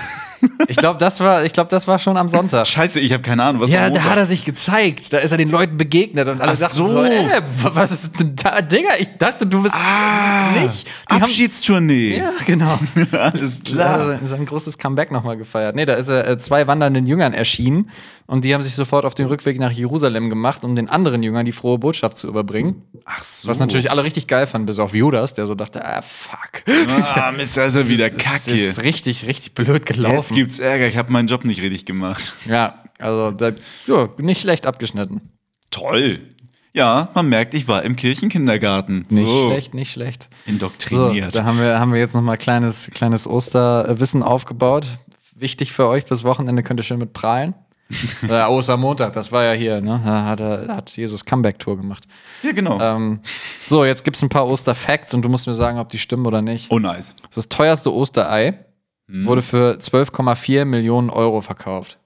Ich 0.68 0.78
glaube, 0.78 0.98
das 0.98 1.20
war, 1.20 1.44
ich 1.44 1.54
glaube, 1.54 1.70
das 1.70 1.88
war 1.88 2.00
schon 2.00 2.18
am 2.18 2.30
Sonntag. 2.30 2.66
Scheiße, 2.68 3.00
ich 3.00 3.14
habe 3.14 3.22
keine 3.24 3.44
Ahnung, 3.44 3.62
was 3.62 3.72
Ja, 3.72 3.82
war 3.84 3.92
da 3.92 4.04
hat 4.04 4.18
er 4.18 4.26
sich 4.26 4.44
gezeigt. 4.46 5.14
Da 5.14 5.18
ist 5.20 5.32
er 5.32 5.38
den 5.38 5.50
Leuten 5.50 5.78
begegnet 5.78 6.28
und 6.28 6.42
alle 6.42 6.52
Ach 6.52 6.56
sagten 6.56 6.78
so. 6.78 6.86
so, 6.86 7.04
äh, 7.04 7.42
was 7.74 7.92
ist 7.92 8.20
denn 8.20 8.36
da, 8.36 8.62
Digga? 8.62 8.90
Ich 9.00 9.10
dachte, 9.18 9.46
du 9.46 9.62
bist 9.64 9.76
Ah, 9.76 10.52
nicht. 10.62 10.88
Die 11.10 11.14
haben- 11.14 11.24
Abschiedstournee. 11.24 12.18
Ja, 12.18 12.32
genau. 12.46 12.80
Alles 13.12 13.62
Da 13.64 13.72
klar. 13.72 14.00
hat 14.10 14.22
er 14.22 14.26
sein 14.28 14.46
großes 14.46 14.78
Comeback 14.78 15.12
nochmal 15.12 15.38
gefeiert. 15.38 15.76
Nee, 15.76 15.86
da 15.86 15.94
ist 15.94 16.10
er 16.10 16.28
äh, 16.28 16.38
zwei 16.38 16.68
wandernden 16.68 17.06
Jüngern 17.06 17.34
erschienen 17.34 17.90
und 18.32 18.46
die 18.46 18.54
haben 18.54 18.64
sich 18.64 18.76
sofort 18.76 19.04
auf 19.04 19.14
den 19.14 19.26
Rückweg 19.26 19.60
nach 19.60 19.74
Jerusalem 19.74 20.30
gemacht, 20.30 20.64
um 20.64 20.74
den 20.74 20.88
anderen 20.88 21.22
Jüngern 21.22 21.44
die 21.46 21.52
frohe 21.52 21.78
Botschaft 21.78 22.18
zu 22.18 22.30
überbringen. 22.30 22.82
Ach 23.04 23.22
so. 23.22 23.50
Was 23.50 23.60
natürlich 23.60 23.92
alle 23.92 24.06
richtig 24.06 24.28
geil 24.28 24.48
fanden, 24.48 24.68
bis 24.68 24.80
auf 24.80 24.96
Judas, 24.96 25.34
der 25.34 25.46
so 25.48 25.54
dachte, 25.54 25.84
ah, 25.84 26.02
fuck. 26.02 26.64
Ah, 27.14 27.34
Mist, 27.34 27.58
da 27.58 27.66
ist 27.66 27.76
er 27.76 27.90
wieder 27.90 28.10
Das 28.10 28.16
ist 28.18 28.24
kacke. 28.24 28.56
jetzt 28.58 28.84
richtig, 28.84 29.28
richtig 29.28 29.54
blöd 29.54 29.68
Jetzt 29.68 29.86
gelaufen. 29.88 30.34
gibt's 30.34 30.60
Ärger, 30.60 30.88
ich 30.88 30.96
habe 30.96 31.12
meinen 31.12 31.28
Job 31.28 31.44
nicht 31.44 31.62
richtig 31.62 31.86
gemacht. 31.86 32.32
Ja, 32.48 32.76
also 33.00 33.32
da, 33.32 33.52
so, 33.86 34.08
nicht 34.18 34.40
schlecht 34.40 34.66
abgeschnitten. 34.66 35.20
Toll. 35.70 36.22
Ja, 36.72 37.10
man 37.14 37.28
merkt, 37.28 37.54
ich 37.54 37.68
war 37.68 37.84
im 37.84 37.98
Kirchenkindergarten. 37.98 39.08
Nicht 39.10 39.28
so. 39.28 39.50
schlecht, 39.50 39.74
nicht 39.74 39.92
schlecht. 39.92 40.30
So, 40.46 40.52
Indoktriniert. 40.54 41.36
da 41.36 41.44
haben 41.44 41.60
wir, 41.60 41.82
haben 41.82 41.92
wir 41.92 42.00
jetzt 42.00 42.16
nochmal 42.16 42.38
kleines, 42.38 42.92
kleines 42.94 43.28
Osterwissen 43.28 44.24
aufgebaut. 44.24 44.86
Wichtig 45.36 45.74
für 45.74 45.90
euch, 45.90 46.06
bis 46.06 46.24
Wochenende 46.24 46.64
könnt 46.64 46.80
ihr 46.80 46.84
schön 46.84 46.98
mit 47.00 47.12
prahlen. 47.12 47.56
Äh, 48.28 48.44
Ostermontag, 48.44 49.14
das 49.14 49.32
war 49.32 49.44
ja 49.44 49.54
hier, 49.54 49.82
ne? 49.82 50.02
Da 50.06 50.26
hat, 50.26 50.40
er, 50.40 50.68
hat 50.76 50.90
Jesus 50.92 51.26
Comeback-Tour 51.26 51.78
gemacht. 51.78 52.06
ja, 52.44 52.52
genau. 52.52 52.80
Ähm, 52.80 53.20
so, 53.68 53.86
jetzt 53.86 54.04
gibt 54.04 54.18
es 54.18 54.24
ein 54.24 54.30
paar 54.30 54.48
Osterfacts 54.48 55.14
und 55.14 55.24
du 55.24 55.30
musst 55.30 55.48
mir 55.48 55.54
sagen, 55.54 55.80
ob 55.80 55.90
die 55.90 55.98
stimmen 56.00 56.26
oder 56.26 56.42
nicht. 56.42 56.72
oh, 56.72 56.80
nice. 56.80 57.16
Das 57.34 57.50
teuerste 57.50 57.94
Osterei 57.94 58.66
wurde 59.08 59.42
für 59.42 59.78
12,4 59.78 60.64
Millionen 60.64 61.10
Euro 61.10 61.42
verkauft. 61.42 62.00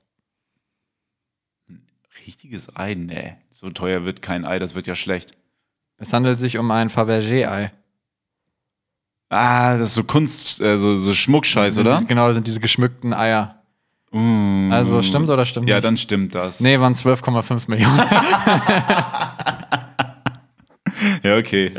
Richtiges 2.26 2.76
Ei, 2.76 2.96
nee. 2.96 3.36
So 3.52 3.70
teuer 3.70 4.06
wird 4.06 4.22
kein 4.22 4.44
Ei, 4.46 4.58
das 4.58 4.74
wird 4.74 4.88
ja 4.88 4.96
schlecht. 4.96 5.34
Es 5.98 6.12
handelt 6.12 6.40
sich 6.40 6.58
um 6.58 6.72
ein 6.72 6.90
Fabergé-Ei. 6.90 7.72
Ah, 9.30 9.78
das 9.78 9.90
ist 9.90 9.96
so 9.96 10.04
Kunst, 10.04 10.62
äh, 10.62 10.78
so, 10.78 10.96
so 10.96 11.14
Schmuckscheiß, 11.14 11.78
oder? 11.78 12.04
Genau, 12.08 12.28
das 12.28 12.36
sind 12.36 12.48
diese 12.48 12.60
geschmückten 12.60 13.14
Eier. 13.14 13.55
Mm. 14.16 14.72
Also 14.72 15.02
stimmt 15.02 15.30
oder 15.30 15.46
stimmt 15.46 15.68
Ja, 15.68 15.76
nicht? 15.76 15.86
dann 15.86 15.98
stimmt 15.98 16.34
das. 16.36 16.60
Nee, 16.62 16.80
waren 16.80 16.94
12,5 16.94 17.70
Millionen. 17.70 18.00
Ja, 21.24 21.38
okay. 21.38 21.72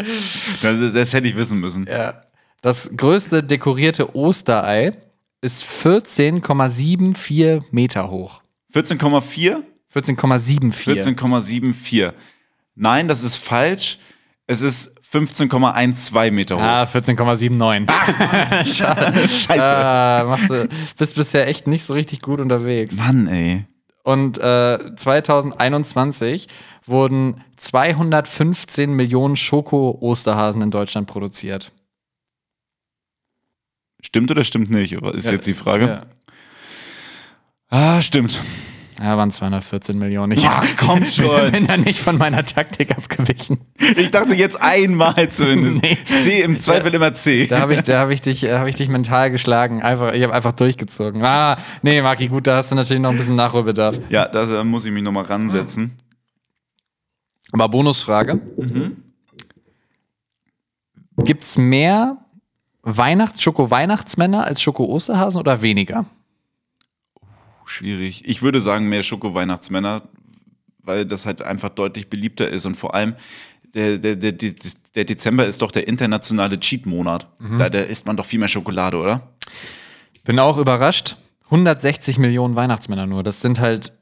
Das, 0.63 0.79
das 0.93 1.13
hätte 1.15 1.27
ich 1.29 1.37
wissen 1.37 1.59
müssen. 1.59 1.87
Ja. 1.89 2.23
Das 2.63 2.91
größte 2.97 3.43
dekorierte 3.43 4.15
Osterei 4.15 4.93
ist 5.41 5.65
14,74 5.65 7.63
Meter 7.71 8.11
hoch. 8.11 8.43
14,4? 8.75 9.63
14,74. 9.95 11.17
14,74. 11.17 12.13
Nein, 12.75 13.09
das 13.09 13.23
ist 13.23 13.37
falsch. 13.37 13.99
Es 14.47 14.61
ist 14.61 14.96
15,12 15.13 16.31
Meter 16.33 16.57
hoch. 16.57 16.63
Ah, 16.63 16.85
14,79. 16.85 17.87
Scheiße. 19.47 19.63
Ah, 19.63 20.25
machst 20.27 20.51
du, 20.51 20.69
bist 20.99 21.15
bisher 21.15 21.47
echt 21.47 21.67
nicht 21.67 21.85
so 21.85 21.93
richtig 21.95 22.21
gut 22.21 22.41
unterwegs. 22.41 22.97
Mann, 22.97 23.27
ey. 23.29 23.65
Und 24.03 24.39
äh, 24.39 24.95
2021 24.97 26.49
wurden 26.87 27.43
215 27.57 28.93
Millionen 28.93 29.37
Schoko-Osterhasen 29.37 30.63
in 30.63 30.71
Deutschland 30.71 31.09
produziert. 31.09 31.73
Stimmt 34.01 34.31
oder 34.31 34.45
stimmt 34.45 34.71
nicht? 34.71 34.93
Ist 34.93 35.27
Ja, 35.27 35.33
jetzt 35.33 35.47
die 35.47 35.55
Frage. 35.55 35.87
Ja. 35.89 36.07
Ah, 37.69 38.01
stimmt. 38.03 38.41
Ja, 38.99 39.17
waren 39.19 39.31
214 39.31 39.99
Millionen. 39.99 40.33
Ich 40.33 40.47
Ach, 40.47 40.65
komm 40.79 41.05
schon. 41.05 41.53
bin 41.53 41.67
da 41.67 41.77
nicht 41.77 41.99
von 41.99 42.17
meiner 42.17 42.45
Taktik 42.45 42.93
abgewichen. 42.93 43.59
Ich 43.97 44.11
dachte 44.11 44.35
jetzt 44.35 44.61
einmal 44.61 45.29
zumindest. 45.31 45.83
Nee. 45.83 45.99
C, 46.23 46.41
im 46.43 46.59
Zweifel 46.59 46.95
immer 46.95 47.13
C. 47.13 47.47
Da 47.47 47.61
habe 47.61 47.75
ich, 47.75 47.83
da 47.83 48.01
hab 48.01 48.11
ich, 48.11 48.21
dich, 48.23 48.45
äh, 48.45 48.59
hab 48.59 48.67
ich 48.67 48.75
dich 48.75 48.89
mental 48.89 49.31
geschlagen. 49.31 49.83
Einfach, 49.83 50.13
ich 50.15 50.23
habe 50.23 50.33
einfach 50.33 50.53
durchgezogen. 50.53 51.23
Ah, 51.23 51.59
nee, 51.83 52.01
Maki, 52.01 52.29
gut, 52.29 52.47
da 52.47 52.57
hast 52.57 52.71
du 52.73 52.75
natürlich 52.75 53.03
noch 53.03 53.11
ein 53.11 53.19
bisschen 53.19 53.37
Nachholbedarf. 53.37 53.99
Ja, 54.09 54.27
da 54.27 54.61
äh, 54.61 54.65
muss 54.65 54.85
ich 54.87 54.93
mich 54.93 55.03
nochmal 55.03 55.25
ransetzen. 55.25 55.93
Aber 57.53 57.69
Bonusfrage. 57.69 58.41
Gibt 61.19 61.43
es 61.43 61.59
mehr 61.59 62.19
Weihnachts 62.83 63.43
Schoko-Weihnachtsmänner 63.43 64.45
als 64.45 64.63
Schoko-Osterhasen 64.63 65.39
oder 65.41 65.61
weniger? 65.63 66.07
Schwierig. 67.67 68.23
Ich 68.27 68.43
würde 68.43 68.61
sagen, 68.61 68.89
mehr 68.89 69.03
Schoko-Weihnachtsmänner, 69.03 70.03
weil 70.83 71.05
das 71.05 71.27
halt 71.27 71.43
einfach 71.43 71.71
deutlich 71.71 72.09
beliebter 72.09 72.49
ist 72.49 72.65
und 72.65 72.77
vor 72.77 72.95
allem 72.95 73.15
der, 73.75 73.99
der, 73.99 74.17
der, 74.17 74.33
der 74.33 74.55
der 74.97 75.05
Dezember 75.05 75.47
ist 75.47 75.61
doch 75.61 75.71
der 75.71 75.87
internationale 75.87 76.59
Cheat-Monat. 76.59 77.27
Da, 77.59 77.69
da 77.69 77.81
isst 77.81 78.07
man 78.07 78.17
doch 78.17 78.25
viel 78.25 78.39
mehr 78.39 78.49
Schokolade, 78.49 78.97
oder? 78.97 79.29
Bin 80.25 80.39
auch 80.39 80.57
überrascht. 80.57 81.17
160 81.45 82.19
Millionen 82.19 82.57
Weihnachtsmänner 82.57 83.07
nur. 83.07 83.23
Das 83.23 83.43
sind 83.43 83.61
halt 83.61 83.93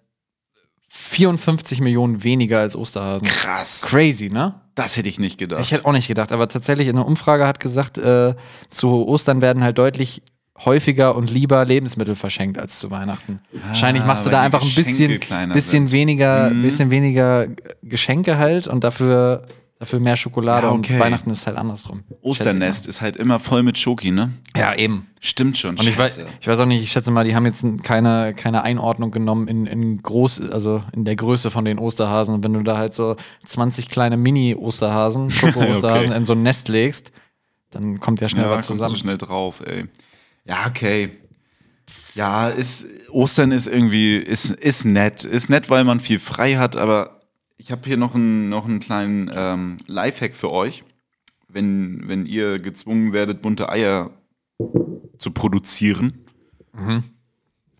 54 0.89 1.81
Millionen 1.81 2.23
weniger 2.23 2.61
als 2.61 2.77
Osterhasen. 2.77 3.27
Krass. 3.27 3.83
Crazy, 3.83 4.31
ne? 4.31 4.55
Das 4.77 4.97
hätte 4.97 5.09
ich 5.09 5.19
nicht 5.19 5.39
gedacht. 5.39 5.61
Ich 5.61 5.73
hätte 5.73 5.85
auch 5.85 5.93
nicht 5.93 6.07
gedacht, 6.07 6.31
aber 6.31 6.49
tatsächlich 6.49 6.87
in 6.87 6.97
einer 6.97 7.07
Umfrage 7.07 7.47
hat 7.47 7.59
gesagt, 7.59 7.99
äh, 7.99 8.35
zu 8.69 9.07
Ostern 9.07 9.43
werden 9.43 9.65
halt 9.65 9.77
deutlich 9.77 10.23
häufiger 10.59 11.17
und 11.17 11.31
lieber 11.31 11.65
Lebensmittel 11.65 12.15
verschenkt 12.15 12.59
als 12.59 12.79
zu 12.79 12.91
Weihnachten. 12.91 13.41
Wahrscheinlich 13.67 14.05
machst 14.05 14.25
du 14.27 14.31
da 14.31 14.41
einfach 14.43 14.63
ein 14.63 14.75
bisschen, 14.75 15.21
bisschen 15.53 15.91
weniger, 15.91 16.51
bisschen 16.51 16.91
weniger 16.91 17.49
Geschenke 17.83 18.39
halt 18.39 18.69
und 18.69 18.85
dafür, 18.85 19.43
dafür 19.81 19.99
mehr 19.99 20.17
Schokolade 20.17 20.69
Ja, 20.69 20.73
okay. 20.73 20.95
und 20.95 21.01
Weihnachten 21.01 21.29
ist 21.31 21.49
halt 21.49 21.57
andersrum. 21.57 22.05
Osternest 22.23 22.87
ist 22.87 23.01
halt 23.01 23.17
immer 23.17 23.41
voll 23.41 23.65
mit 23.65 23.79
Schoki, 23.79 24.13
ne? 24.13 24.31
Ja, 24.57 24.75
eben. 24.77 25.09
Stimmt 25.21 25.59
schon. 25.59 25.77
Und 25.77 25.89
ich 25.89 25.99
weiß, 25.99 26.21
ich 26.41 26.47
weiß 26.47 26.61
auch 26.61 26.67
nicht, 26.67 26.83
ich 26.85 26.93
schätze 26.93 27.11
mal, 27.11 27.25
die 27.25 27.35
haben 27.35 27.47
jetzt 27.47 27.65
keine, 27.83 28.33
keine 28.33 28.63
Einordnung 28.63 29.11
genommen 29.11 29.49
in, 29.49 29.67
in 29.67 30.03
groß, 30.03 30.51
also 30.53 30.85
in 30.93 31.05
der 31.05 31.17
Größe 31.17 31.51
von 31.51 31.65
den 31.65 31.81
Osterhasen. 31.81 32.33
Und 32.33 32.45
wenn 32.45 32.53
du 32.53 32.63
da 32.63 32.79
halt 32.79 32.95
so 32.95 33.17
20 33.45 33.89
kleine 33.89 34.17
Mini-Osterhasen, 34.17 35.31
Schoko-Osterhasen 35.31 36.11
Okay. 36.11 36.17
in 36.17 36.25
so 36.25 36.35
ein 36.35 36.43
Nest 36.45 36.69
legst, 36.69 37.11
dann 37.71 37.99
kommt 37.99 38.21
ja 38.21 38.29
schnell 38.29 38.45
Ja, 38.45 38.51
was 38.51 38.55
kommst 38.55 38.71
du 38.71 38.75
zusammen. 38.75 38.97
schnell 38.97 39.19
drauf, 39.19 39.61
ey. 39.67 39.87
Ja, 40.45 40.67
okay. 40.69 41.11
Ja, 42.15 42.49
ist, 42.49 42.87
Ostern 43.11 43.51
ist 43.53 43.67
irgendwie, 43.67 44.17
ist, 44.17 44.51
ist 44.51 44.85
nett. 44.85 45.25
Ist 45.25 45.49
nett, 45.51 45.69
weil 45.71 45.85
man 45.85 46.01
viel 46.01 46.19
frei 46.19 46.57
hat, 46.57 46.77
aber 46.77 47.21
ich 47.57 47.71
habe 47.73 47.83
hier 47.87 47.97
noch 47.97 48.15
einen, 48.15 48.49
noch 48.49 48.67
einen 48.67 48.79
kleinen 48.81 49.31
ähm, 49.35 49.77
Lifehack 49.87 50.35
für 50.35 50.51
euch. 50.51 50.85
Wenn, 51.49 52.09
wenn 52.09 52.27
ihr 52.27 52.59
gezwungen 52.59 53.13
werdet, 53.13 53.41
bunte 53.43 53.69
Eier 53.69 54.11
zu 55.19 55.31
produzieren, 55.31 56.25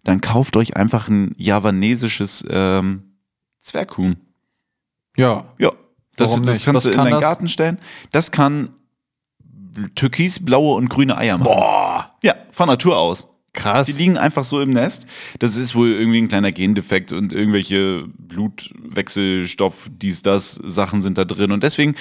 dann 0.05 0.21
kauft 0.21 0.57
euch 0.57 0.77
einfach 0.77 1.09
ein 1.09 1.35
javanesisches 1.37 2.45
ähm, 2.49 3.17
Zwerghuhn. 3.61 4.17
Ja, 5.17 5.49
Ja, 5.59 5.73
das, 6.17 6.41
das 6.43 6.65
kannst 6.65 6.67
Was 6.67 6.83
du 6.85 6.91
in 6.91 6.97
kann 6.97 7.05
deinen 7.07 7.13
das? 7.15 7.21
Garten 7.23 7.49
stellen. 7.49 7.79
Das 8.13 8.31
kann 8.31 8.71
türkis, 9.95 10.45
blaue 10.45 10.75
und 10.77 10.89
grüne 10.89 11.17
Eier 11.17 11.39
machen. 11.39 11.49
Boah! 11.53 12.15
Ja, 12.23 12.35
von 12.51 12.69
Natur 12.69 12.97
aus. 12.99 13.27
krass. 13.53 13.87
Die 13.87 13.93
liegen 13.93 14.19
einfach 14.19 14.43
so 14.45 14.61
im 14.61 14.71
Nest. 14.73 15.07
Das 15.39 15.57
ist 15.57 15.75
wohl 15.77 15.91
irgendwie 15.93 16.19
ein 16.21 16.27
kleiner 16.29 16.51
Gendefekt 16.53 17.13
und 17.13 17.33
irgendwelche 17.33 18.05
Blutwechselstoff, 18.19 19.89
dies, 19.93 20.23
das, 20.23 20.55
Sachen 20.65 21.01
sind 21.01 21.19
da 21.19 21.25
drin. 21.25 21.53
Und 21.53 21.63
deswegen 21.63 21.95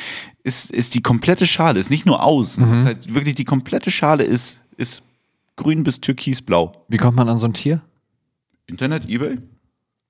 ist, 0.44 0.72
ist 0.72 0.96
die 0.96 1.02
komplette 1.02 1.46
Schale, 1.46 1.80
ist 1.80 1.90
nicht 1.92 2.06
nur 2.06 2.24
außen, 2.24 2.66
Mhm. 2.68 2.74
ist 2.74 2.86
halt 2.86 3.14
wirklich 3.14 3.36
die 3.36 3.46
komplette 3.46 3.92
Schale 3.92 4.24
ist, 4.24 4.62
ist 4.78 5.04
grün 5.56 5.84
bis 5.84 6.02
türkisblau. 6.02 6.86
Wie 6.88 6.98
kommt 6.98 7.16
man 7.18 7.30
an 7.30 7.38
so 7.38 7.46
ein 7.48 7.54
Tier? 7.54 7.82
Internet, 8.66 9.08
Ebay? 9.08 9.38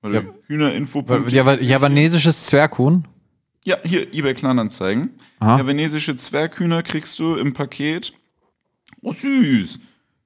Oder 0.02 0.22
Ja. 0.22 0.28
Hühnerinfo. 0.46 1.04
Java 1.28 1.54
javanesisches 1.60 2.46
Zwerghuhn. 2.46 3.06
Ja, 3.64 3.78
hier, 3.82 4.12
eBay 4.12 4.34
Kleinanzeigen. 4.34 5.10
Aha. 5.40 5.56
Javanesische 5.56 6.16
Zwerghühner 6.16 6.82
kriegst 6.82 7.18
du 7.18 7.36
im 7.36 7.54
Paket. 7.54 8.12
Oh, 9.00 9.12
süß. 9.12 9.78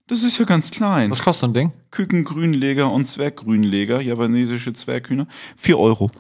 Das 0.09 0.25
ist 0.25 0.39
ja 0.39 0.45
ganz 0.45 0.71
klein. 0.73 1.11
Was 1.11 1.23
kostet 1.23 1.41
so 1.43 1.47
ein 1.47 1.55
Ding? 1.55 1.73
Kükengrünleger 1.93 2.91
und 2.91 3.07
Zwerggrünleger, 3.07 4.01
javanesische 4.01 4.73
Zwerghühner. 4.73 5.29
4 5.57 5.79
Euro. 5.79 6.11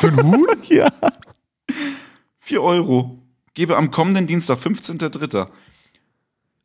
Für 0.00 0.08
ein 0.08 0.22
Huhn? 0.22 0.46
ja. 0.68 0.92
4 2.40 2.62
Euro. 2.62 3.18
Gebe 3.54 3.76
am 3.76 3.90
kommenden 3.90 4.26
Dienstag, 4.26 4.58
15.03. 4.58 5.48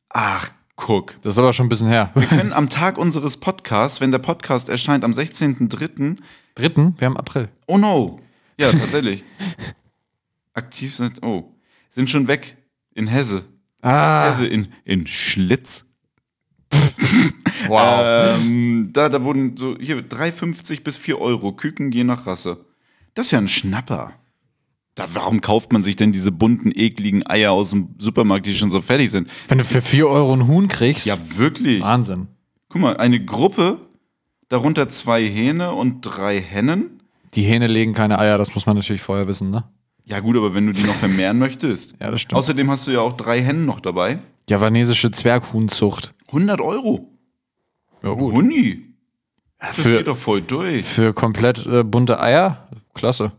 Ach, 0.10 0.52
guck. 0.76 1.22
Das 1.22 1.34
ist 1.34 1.40
aber 1.40 1.54
schon 1.54 1.68
ein 1.68 1.70
bisschen 1.70 1.88
her. 1.88 2.12
Wir 2.16 2.28
können 2.28 2.52
am 2.52 2.68
Tag 2.70 2.98
unseres 2.98 3.38
Podcasts, 3.38 4.02
wenn 4.02 4.12
der 4.12 4.20
Podcast 4.20 4.68
erscheint, 4.68 5.06
am 5.06 5.12
16.03. 5.12 6.18
Dritten, 6.56 6.96
wir 6.98 7.06
haben 7.06 7.18
April. 7.18 7.50
Oh 7.68 7.78
no. 7.78 8.20
Ja, 8.58 8.72
tatsächlich. 8.72 9.24
Aktiv 10.54 10.96
sind. 10.96 11.24
Oh. 11.24 11.56
Sind 11.90 12.10
schon 12.10 12.28
weg. 12.28 12.58
In 12.96 13.08
Hesse. 13.08 13.44
Ah, 13.82 14.30
Hesse 14.30 14.46
in, 14.48 14.68
in 14.86 15.08
Schlitz. 15.08 15.86
wow. 17.68 18.38
Ähm, 18.40 18.90
da, 18.94 19.10
da 19.10 19.24
wurden 19.24 19.58
so, 19.58 19.78
hier 19.80 19.98
3,50 19.98 20.84
bis 20.84 20.98
4 20.98 21.20
Euro. 21.20 21.54
Küken 21.54 21.92
je 21.92 22.04
nach 22.04 22.26
Rasse. 22.26 22.66
Das 23.14 23.28
ist 23.28 23.32
ja 23.32 23.40
ein 23.40 23.48
Schnapper. 23.48 24.14
Da, 24.96 25.08
warum 25.14 25.42
kauft 25.42 25.74
man 25.74 25.84
sich 25.84 25.96
denn 25.96 26.12
diese 26.12 26.32
bunten, 26.32 26.72
ekligen 26.74 27.26
Eier 27.26 27.52
aus 27.52 27.72
dem 27.72 27.96
Supermarkt, 27.98 28.46
die 28.46 28.56
schon 28.56 28.70
so 28.70 28.80
fertig 28.80 29.10
sind? 29.10 29.30
Wenn 29.48 29.58
du 29.58 29.64
für 29.64 29.82
4 29.82 30.08
Euro 30.08 30.34
ein 30.34 30.48
Huhn 30.48 30.68
kriegst, 30.68 31.06
Ja, 31.06 31.18
wirklich. 31.36 31.82
Wahnsinn. 31.82 32.28
Guck 32.70 32.82
mal, 32.82 32.98
eine 32.98 33.24
Gruppe, 33.24 33.80
darunter 34.50 34.90
zwei 34.90 35.24
Hähne 35.28 35.74
und 35.74 36.02
drei 36.02 36.40
Hennen. 36.40 37.02
Die 37.34 37.42
Hähne 37.42 37.68
legen 37.68 37.94
keine 37.94 38.20
Eier, 38.20 38.38
das 38.38 38.54
muss 38.54 38.68
man 38.68 38.76
natürlich 38.76 39.02
vorher 39.02 39.28
wissen, 39.28 39.50
ne? 39.50 39.64
Ja, 40.06 40.20
gut, 40.20 40.36
aber 40.36 40.54
wenn 40.54 40.68
du 40.68 40.74
die 40.74 40.84
noch 40.84 40.96
vermehren 40.96 41.40
möchtest. 41.40 41.96
Ja, 42.02 42.12
das 42.12 42.22
stimmt. 42.22 42.38
Außerdem 42.40 42.70
hast 42.70 42.88
du 42.88 42.92
ja 42.92 43.00
auch 43.00 43.14
drei 43.14 43.42
Hennen 43.42 43.66
noch 43.66 43.80
dabei. 43.80 44.20
Javanesische 44.50 45.12
Zwerghuhnzucht. 45.12 46.14
100 46.28 46.60
Euro. 46.60 47.10
Ja, 48.02 48.10
Huni. 48.10 48.94
Das 49.60 49.78
Für- 49.78 49.98
geht 49.98 50.08
doch 50.08 50.18
voll 50.18 50.42
durch. 50.42 50.86
Für 50.86 51.14
komplett 51.14 51.66
äh, 51.66 51.84
bunte 51.84 52.20
Eier? 52.20 52.68
Klasse. 52.94 53.32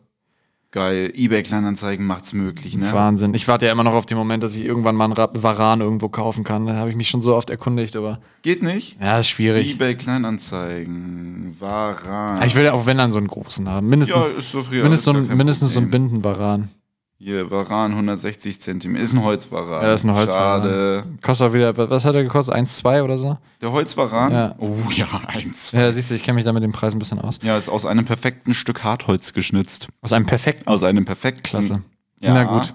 Geil. 0.74 1.12
eBay 1.14 1.44
Kleinanzeigen 1.44 2.04
macht's 2.04 2.32
möglich, 2.32 2.76
ne? 2.76 2.90
Wahnsinn. 2.92 3.32
Ich 3.32 3.46
warte 3.46 3.64
ja 3.66 3.70
immer 3.70 3.84
noch 3.84 3.92
auf 3.94 4.06
den 4.06 4.18
Moment, 4.18 4.42
dass 4.42 4.56
ich 4.56 4.64
irgendwann 4.64 4.96
mal 4.96 5.04
einen 5.04 5.12
Ra- 5.12 5.30
Varan 5.32 5.80
irgendwo 5.80 6.08
kaufen 6.08 6.42
kann. 6.42 6.66
Da 6.66 6.74
habe 6.74 6.90
ich 6.90 6.96
mich 6.96 7.08
schon 7.08 7.22
so 7.22 7.36
oft 7.36 7.48
erkundigt, 7.48 7.94
aber 7.94 8.18
Geht 8.42 8.60
nicht? 8.64 8.98
ja, 9.00 9.20
ist 9.20 9.28
schwierig. 9.28 9.72
eBay 9.74 9.94
Kleinanzeigen. 9.94 11.54
Varan. 11.60 12.42
Ich 12.44 12.56
will 12.56 12.64
ja 12.64 12.72
auch 12.72 12.86
wenn 12.86 12.98
dann 12.98 13.12
so 13.12 13.18
einen 13.18 13.28
großen 13.28 13.68
haben. 13.68 13.88
Mindestens, 13.88 14.30
ja, 14.30 14.36
ist 14.36 14.52
doch 14.52 14.68
hier. 14.68 14.82
mindestens, 14.82 15.04
so, 15.04 15.12
ein, 15.12 15.36
mindestens 15.36 15.72
so 15.74 15.78
ein 15.80 15.84
Problem. 15.84 16.08
Bindenvaran. 16.08 16.70
Hier, 17.16 17.50
Varan 17.50 17.92
160 17.92 18.60
Zentimeter. 18.60 19.04
Ist 19.04 19.12
ein 19.12 19.22
Holzvaran. 19.22 19.82
Ja, 19.82 19.88
das 19.90 20.00
ist 20.00 20.04
ein 20.04 20.14
Holzvaran. 20.14 20.62
Schade. 20.62 21.04
Kostet 21.22 21.48
auch 21.48 21.52
wieder, 21.54 21.76
was 21.76 22.04
hat 22.04 22.14
er 22.14 22.22
gekostet? 22.22 22.54
1,2 22.54 23.02
oder 23.02 23.18
so? 23.18 23.38
Der 23.60 23.72
Holzvaran? 23.72 24.32
Ja. 24.32 24.54
Oh 24.58 24.76
ja, 24.90 25.06
eins. 25.28 25.72
Ja, 25.72 25.90
siehst 25.92 26.10
du, 26.10 26.16
ich 26.16 26.24
kenne 26.24 26.34
mich 26.36 26.44
da 26.44 26.52
mit 26.52 26.62
dem 26.64 26.72
Preis 26.72 26.92
ein 26.92 26.98
bisschen 26.98 27.20
aus. 27.20 27.38
Ja, 27.42 27.56
ist 27.56 27.68
aus 27.68 27.86
einem 27.86 28.04
perfekten 28.04 28.52
Stück 28.52 28.82
Hartholz 28.82 29.32
geschnitzt. 29.32 29.88
Aus 30.02 30.12
einem 30.12 30.26
perfekten. 30.26 30.68
Aus 30.68 30.82
einem 30.82 31.04
perfekten. 31.04 31.44
Klasse. 31.44 31.82
Ja. 32.20 32.34
Na 32.34 32.44
gut. 32.44 32.74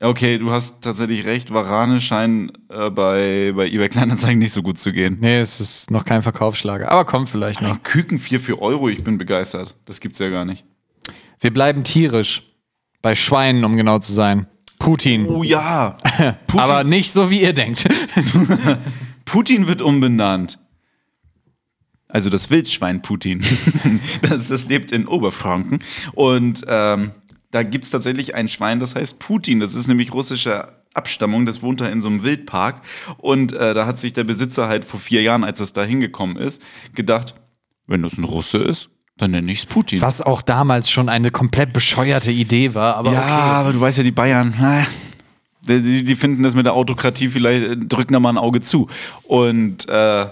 Okay, 0.00 0.38
du 0.38 0.52
hast 0.52 0.80
tatsächlich 0.82 1.26
recht. 1.26 1.52
Varane 1.52 2.00
scheinen 2.00 2.52
äh, 2.68 2.88
bei, 2.88 3.52
bei 3.54 3.66
eBay 3.66 3.88
Kleinanzeigen 3.88 4.38
nicht 4.38 4.52
so 4.52 4.62
gut 4.62 4.78
zu 4.78 4.92
gehen. 4.92 5.18
Nee, 5.20 5.40
es 5.40 5.60
ist 5.60 5.90
noch 5.90 6.04
kein 6.04 6.22
Verkaufsschlager, 6.22 6.90
aber 6.92 7.04
kommt 7.04 7.28
vielleicht 7.28 7.60
noch. 7.60 7.70
Ein 7.70 7.82
Küken 7.82 8.20
4 8.20 8.38
für 8.38 8.62
Euro, 8.62 8.88
ich 8.88 9.02
bin 9.02 9.18
begeistert. 9.18 9.74
Das 9.86 9.98
gibt's 9.98 10.20
ja 10.20 10.28
gar 10.30 10.44
nicht. 10.44 10.64
Wir 11.40 11.52
bleiben 11.52 11.82
tierisch. 11.82 12.46
Bei 13.02 13.14
Schweinen, 13.14 13.64
um 13.64 13.76
genau 13.76 13.98
zu 13.98 14.12
sein. 14.12 14.46
Putin. 14.78 15.26
Oh 15.26 15.42
ja. 15.42 15.90
Putin, 16.46 16.60
Aber 16.60 16.84
nicht 16.84 17.12
so, 17.12 17.30
wie 17.30 17.42
ihr 17.42 17.52
denkt. 17.52 17.86
Putin 19.24 19.66
wird 19.66 19.82
umbenannt. 19.82 20.58
Also 22.08 22.30
das 22.30 22.50
Wildschwein 22.50 23.02
Putin. 23.02 23.44
das, 24.22 24.48
das 24.48 24.66
lebt 24.66 24.92
in 24.92 25.06
Oberfranken. 25.06 25.80
Und 26.14 26.64
ähm, 26.66 27.10
da 27.50 27.62
gibt 27.62 27.84
es 27.84 27.90
tatsächlich 27.90 28.34
ein 28.34 28.48
Schwein, 28.48 28.80
das 28.80 28.94
heißt 28.94 29.18
Putin. 29.18 29.60
Das 29.60 29.74
ist 29.74 29.88
nämlich 29.88 30.14
russischer 30.14 30.84
Abstammung. 30.94 31.44
Das 31.44 31.62
wohnt 31.62 31.80
da 31.80 31.88
in 31.88 32.00
so 32.00 32.08
einem 32.08 32.22
Wildpark. 32.22 32.80
Und 33.18 33.52
äh, 33.52 33.74
da 33.74 33.86
hat 33.86 33.98
sich 33.98 34.14
der 34.14 34.24
Besitzer 34.24 34.68
halt 34.68 34.84
vor 34.84 35.00
vier 35.00 35.22
Jahren, 35.22 35.44
als 35.44 35.60
es 35.60 35.74
da 35.74 35.84
hingekommen 35.84 36.36
ist, 36.36 36.62
gedacht, 36.94 37.34
wenn 37.86 38.02
das 38.02 38.16
ein 38.16 38.24
Russe 38.24 38.58
ist, 38.58 38.90
dann 39.18 39.32
nenne 39.32 39.50
ich 39.52 39.58
es 39.58 39.66
Putin. 39.66 40.00
Was 40.00 40.22
auch 40.22 40.42
damals 40.42 40.90
schon 40.90 41.08
eine 41.08 41.30
komplett 41.30 41.72
bescheuerte 41.72 42.30
Idee 42.30 42.74
war, 42.74 42.96
aber 42.96 43.12
ja, 43.12 43.22
okay. 43.22 43.30
aber 43.30 43.72
du 43.72 43.80
weißt 43.80 43.98
ja, 43.98 44.04
die 44.04 44.12
Bayern, 44.12 44.54
die, 45.68 46.04
die 46.04 46.16
finden 46.16 46.42
das 46.42 46.54
mit 46.54 46.66
der 46.66 46.74
Autokratie 46.74 47.28
vielleicht, 47.28 47.62
äh, 47.64 47.76
drücken 47.76 48.12
da 48.12 48.20
mal 48.20 48.30
ein 48.30 48.38
Auge 48.38 48.60
zu. 48.60 48.88
Und 49.24 49.88
äh, 49.88 50.26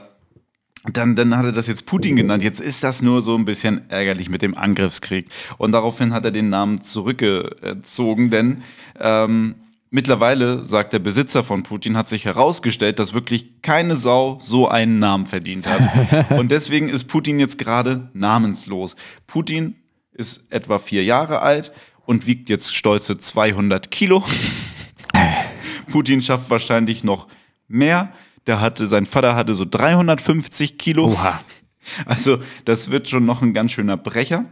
dann, 0.93 1.17
dann 1.17 1.37
hat 1.37 1.45
er 1.45 1.53
das 1.53 1.67
jetzt 1.67 1.87
Putin 1.87 2.17
genannt. 2.17 2.43
Jetzt 2.43 2.61
ist 2.61 2.85
das 2.85 3.03
nur 3.03 3.23
so 3.23 3.37
ein 3.37 3.45
bisschen 3.45 3.91
ärgerlich 3.91 4.31
mit 4.31 4.43
dem 4.43 4.57
Angriffskrieg. 4.57 5.27
Und 5.59 5.73
daraufhin 5.73 6.13
hat 6.13 6.25
er 6.25 6.31
den 6.31 6.49
Namen 6.49 6.81
zurückgezogen, 6.81 8.31
denn 8.31 8.63
ähm, 9.01 9.57
mittlerweile, 9.91 10.65
sagt 10.65 10.93
der 10.93 10.99
Besitzer 10.99 11.43
von 11.43 11.63
Putin, 11.63 11.97
hat 11.97 12.09
sich 12.09 12.25
herausgestellt, 12.25 12.99
dass 12.99 13.15
wirklich 13.15 13.63
keine 13.63 13.97
Sau 13.97 14.39
so 14.41 14.69
einen 14.69 14.99
Namen 14.99 15.27
verdient 15.27 15.67
hat. 15.67 16.31
Und 16.39 16.51
deswegen 16.51 16.89
ist 16.89 17.05
Putin 17.05 17.39
jetzt 17.39 17.59
gerade 17.59 18.11
namenslos. 18.13 18.97
Putin 19.27 19.77
ist 20.13 20.47
etwa 20.51 20.79
vier 20.79 21.05
Jahre 21.05 21.41
alt 21.43 21.73
und 22.07 22.27
wiegt 22.27 22.49
jetzt 22.49 22.75
stolze 22.75 23.19
200 23.19 23.91
Kilo. 23.91 24.25
Putin 25.91 26.23
schafft 26.23 26.49
wahrscheinlich 26.51 27.05
noch 27.05 27.29
mehr. 27.69 28.13
Der 28.47 28.61
hatte, 28.61 28.87
sein 28.87 29.07
Vater 29.07 29.35
hatte 29.35 29.55
so 29.55 29.65
350 29.69 30.79
Kilo. 30.79 31.09
Oha. 31.13 31.41
Also, 32.05 32.39
das 32.65 32.91
wird 32.91 33.09
schon 33.09 33.25
noch 33.25 33.43
ein 33.43 33.55
ganz 33.55 33.71
schöner 33.71 33.97
Brecher. 33.97 34.47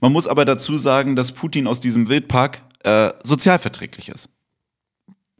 Man 0.00 0.12
muss 0.12 0.28
aber 0.28 0.44
dazu 0.44 0.78
sagen, 0.78 1.16
dass 1.16 1.32
Putin 1.32 1.66
aus 1.66 1.80
diesem 1.80 2.08
Wildpark 2.08 2.62
äh, 2.84 3.10
sozialverträglich 3.24 4.10
ist. 4.10 4.28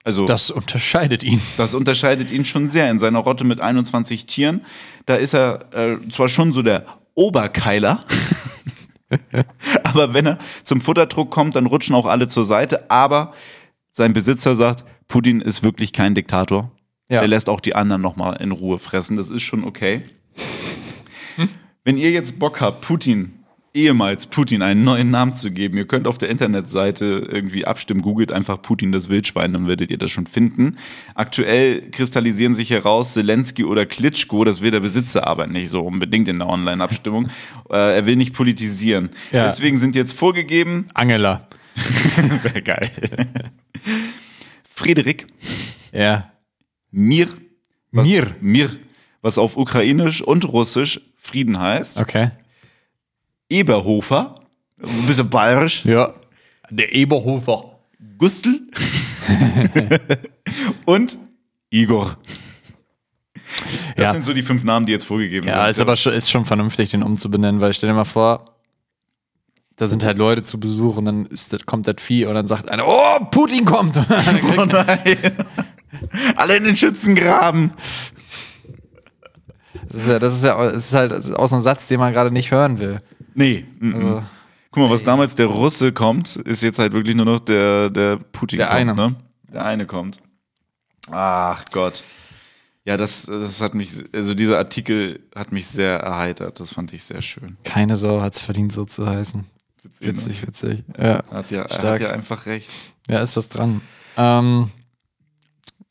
Also, 0.08 0.24
das, 0.24 0.46
Das 0.46 0.50
unterscheidet 0.56 1.22
ihn. 1.22 1.38
unterscheidet 1.74 2.30
ihn 2.30 2.46
schon 2.46 2.70
sehr. 2.70 2.90
In 2.90 2.98
seiner 2.98 3.18
Rotte 3.18 3.44
mit 3.44 3.60
21 3.60 4.24
Tieren, 4.24 4.64
da 5.04 5.16
ist 5.16 5.34
er 5.34 5.66
äh, 5.74 6.08
zwar 6.08 6.30
schon 6.30 6.54
so 6.54 6.62
der 6.62 6.86
Oberkeiler, 7.14 8.02
aber 9.84 10.14
wenn 10.14 10.24
er 10.24 10.38
zum 10.64 10.80
Futterdruck 10.80 11.30
kommt, 11.30 11.56
dann 11.56 11.66
rutschen 11.66 11.94
auch 11.94 12.06
alle 12.06 12.26
zur 12.26 12.44
Seite. 12.44 12.90
Aber 12.90 13.34
sein 13.92 14.14
Besitzer 14.14 14.54
sagt, 14.56 14.86
Putin 15.08 15.42
ist 15.42 15.62
wirklich 15.62 15.92
kein 15.92 16.14
Diktator. 16.14 16.72
Ja. 17.10 17.20
Er 17.20 17.28
lässt 17.28 17.50
auch 17.50 17.60
die 17.60 17.74
anderen 17.74 18.00
nochmal 18.00 18.40
in 18.40 18.52
Ruhe 18.52 18.78
fressen. 18.78 19.14
Das 19.18 19.28
ist 19.28 19.42
schon 19.42 19.62
okay. 19.62 20.04
Wenn 21.84 21.98
ihr 21.98 22.12
jetzt 22.12 22.38
Bock 22.38 22.62
habt, 22.62 22.80
Putin, 22.80 23.37
ehemals 23.74 24.26
Putin, 24.26 24.62
einen 24.62 24.84
neuen 24.84 25.10
Namen 25.10 25.34
zu 25.34 25.50
geben, 25.50 25.76
ihr 25.76 25.86
könnt 25.86 26.06
auf 26.06 26.18
der 26.18 26.28
Internetseite 26.28 27.28
irgendwie 27.30 27.66
abstimmen, 27.66 28.02
googelt 28.02 28.32
einfach 28.32 28.60
Putin 28.60 28.92
das 28.92 29.08
Wildschwein, 29.08 29.52
dann 29.52 29.68
werdet 29.68 29.90
ihr 29.90 29.98
das 29.98 30.10
schon 30.10 30.26
finden. 30.26 30.78
Aktuell 31.14 31.90
kristallisieren 31.90 32.54
sich 32.54 32.70
heraus 32.70 33.14
Zelensky 33.14 33.64
oder 33.64 33.86
Klitschko, 33.86 34.44
das 34.44 34.60
will 34.60 34.70
der 34.70 34.80
Besitzer 34.80 35.26
aber 35.26 35.46
nicht 35.46 35.68
so 35.68 35.82
unbedingt 35.82 36.28
in 36.28 36.38
der 36.38 36.48
Online-Abstimmung. 36.48 37.28
äh, 37.70 37.96
er 37.96 38.06
will 38.06 38.16
nicht 38.16 38.34
politisieren. 38.34 39.10
Ja. 39.32 39.46
Deswegen 39.46 39.78
sind 39.78 39.94
jetzt 39.94 40.12
vorgegeben, 40.12 40.88
Angela. 40.94 41.48
wäre 42.42 42.62
geil. 42.62 42.90
Friedrich 44.64 45.26
Ja. 45.92 46.32
Mir. 46.90 47.28
Was, 47.92 48.06
Mir. 48.06 48.26
Mir. 48.40 48.70
Was 49.22 49.38
auf 49.38 49.56
Ukrainisch 49.56 50.22
und 50.22 50.44
Russisch 50.46 51.00
Frieden 51.20 51.58
heißt. 51.58 52.00
Okay. 52.00 52.30
Eberhofer. 53.48 54.34
Ein 54.82 55.06
bisschen 55.06 55.28
bayerisch. 55.28 55.84
Ja. 55.84 56.14
Der 56.70 56.92
Eberhofer. 56.94 57.78
Gustl. 58.18 58.60
und 60.84 61.18
Igor. 61.70 62.16
Das 63.96 64.04
Ja. 64.06 64.12
sind 64.12 64.24
so 64.24 64.32
die 64.32 64.42
fünf 64.42 64.64
Namen, 64.64 64.86
die 64.86 64.92
jetzt 64.92 65.04
vorgegeben 65.04 65.46
sind. 65.48 65.56
Ja, 65.56 65.68
ist 65.68 65.80
aber 65.80 65.96
schon, 65.96 66.12
ist 66.12 66.30
schon 66.30 66.44
vernünftig, 66.44 66.90
den 66.90 67.02
umzubenennen, 67.02 67.60
weil 67.60 67.72
stell 67.74 67.88
dir 67.88 67.94
mal 67.94 68.04
vor, 68.04 68.44
da 69.76 69.86
sind 69.86 70.04
halt 70.04 70.18
Leute 70.18 70.42
zu 70.42 70.58
Besuch 70.60 70.96
und 70.96 71.04
dann 71.04 71.28
das- 71.30 71.50
kommt 71.66 71.86
das 71.86 71.96
Vieh 71.98 72.26
und 72.26 72.34
dann 72.34 72.46
sagt 72.46 72.70
einer, 72.70 72.86
oh, 72.86 73.24
Putin 73.30 73.64
kommt. 73.64 73.96
Oh 74.58 74.64
nein. 74.64 75.16
Alle 76.36 76.56
in 76.56 76.64
den 76.64 76.76
Schützengraben. 76.76 77.72
das 79.88 80.02
ist 80.02 80.08
ja, 80.08 80.18
das 80.18 80.34
ist 80.34 80.44
ja 80.44 80.56
das 80.70 80.86
ist 80.86 80.94
halt 80.94 81.34
auch 81.34 81.46
so 81.46 81.56
ein 81.56 81.62
Satz, 81.62 81.88
den 81.88 81.98
man 81.98 82.12
gerade 82.12 82.30
nicht 82.30 82.50
hören 82.50 82.78
will. 82.78 83.00
Nee. 83.38 83.64
mm, 83.78 83.88
mm. 83.88 83.94
Also, 83.94 84.22
Guck 84.70 84.82
mal, 84.82 84.90
was 84.90 85.02
damals 85.04 85.34
der 85.34 85.46
Russe 85.46 85.92
kommt, 85.92 86.36
ist 86.36 86.62
jetzt 86.62 86.78
halt 86.78 86.92
wirklich 86.92 87.16
nur 87.16 87.24
noch 87.24 87.40
der, 87.40 87.88
der 87.88 88.16
Putin 88.16 88.58
Der 88.58 88.66
kommt, 88.66 88.78
eine. 88.78 88.94
Ne? 88.94 89.16
Der 89.52 89.64
eine 89.64 89.86
kommt. 89.86 90.20
Ach 91.10 91.64
Gott. 91.72 92.04
Ja, 92.84 92.96
das, 92.96 93.22
das 93.22 93.60
hat 93.60 93.74
mich, 93.74 93.92
also 94.14 94.34
dieser 94.34 94.58
Artikel 94.58 95.20
hat 95.34 95.52
mich 95.52 95.66
sehr 95.66 95.98
erheitert. 96.00 96.58
Das 96.60 96.72
fand 96.72 96.92
ich 96.92 97.04
sehr 97.04 97.22
schön. 97.22 97.56
keine 97.64 97.96
Sau 97.96 98.20
hat 98.20 98.34
es 98.34 98.40
verdient, 98.42 98.72
so 98.72 98.84
zu 98.84 99.06
heißen. 99.06 99.44
Witzig. 99.82 100.00
ne? 100.06 100.12
Witzig, 100.12 100.46
witzig. 100.46 100.84
Ja, 100.98 101.22
Hat 101.30 101.50
ja, 101.50 101.62
er 101.62 101.68
Stark. 101.68 101.94
hat 101.94 102.00
ja 102.00 102.10
einfach 102.10 102.46
recht. 102.46 102.70
ja 103.08 103.20
ist 103.20 103.36
was 103.36 103.48
dran. 103.48 103.80
Ähm, 104.16 104.70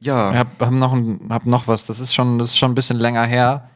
Ja. 0.02 0.32
Ich 0.32 0.38
hab, 0.38 0.60
hab, 0.62 0.72
noch 0.72 0.94
ein, 0.94 1.28
hab 1.30 1.46
noch 1.46 1.68
was, 1.68 1.86
das 1.86 2.00
ist, 2.00 2.14
schon, 2.14 2.38
das 2.38 2.50
ist 2.50 2.58
schon 2.58 2.72
ein 2.72 2.76
bisschen 2.76 2.98
länger 2.98 3.26
her. 3.26 3.70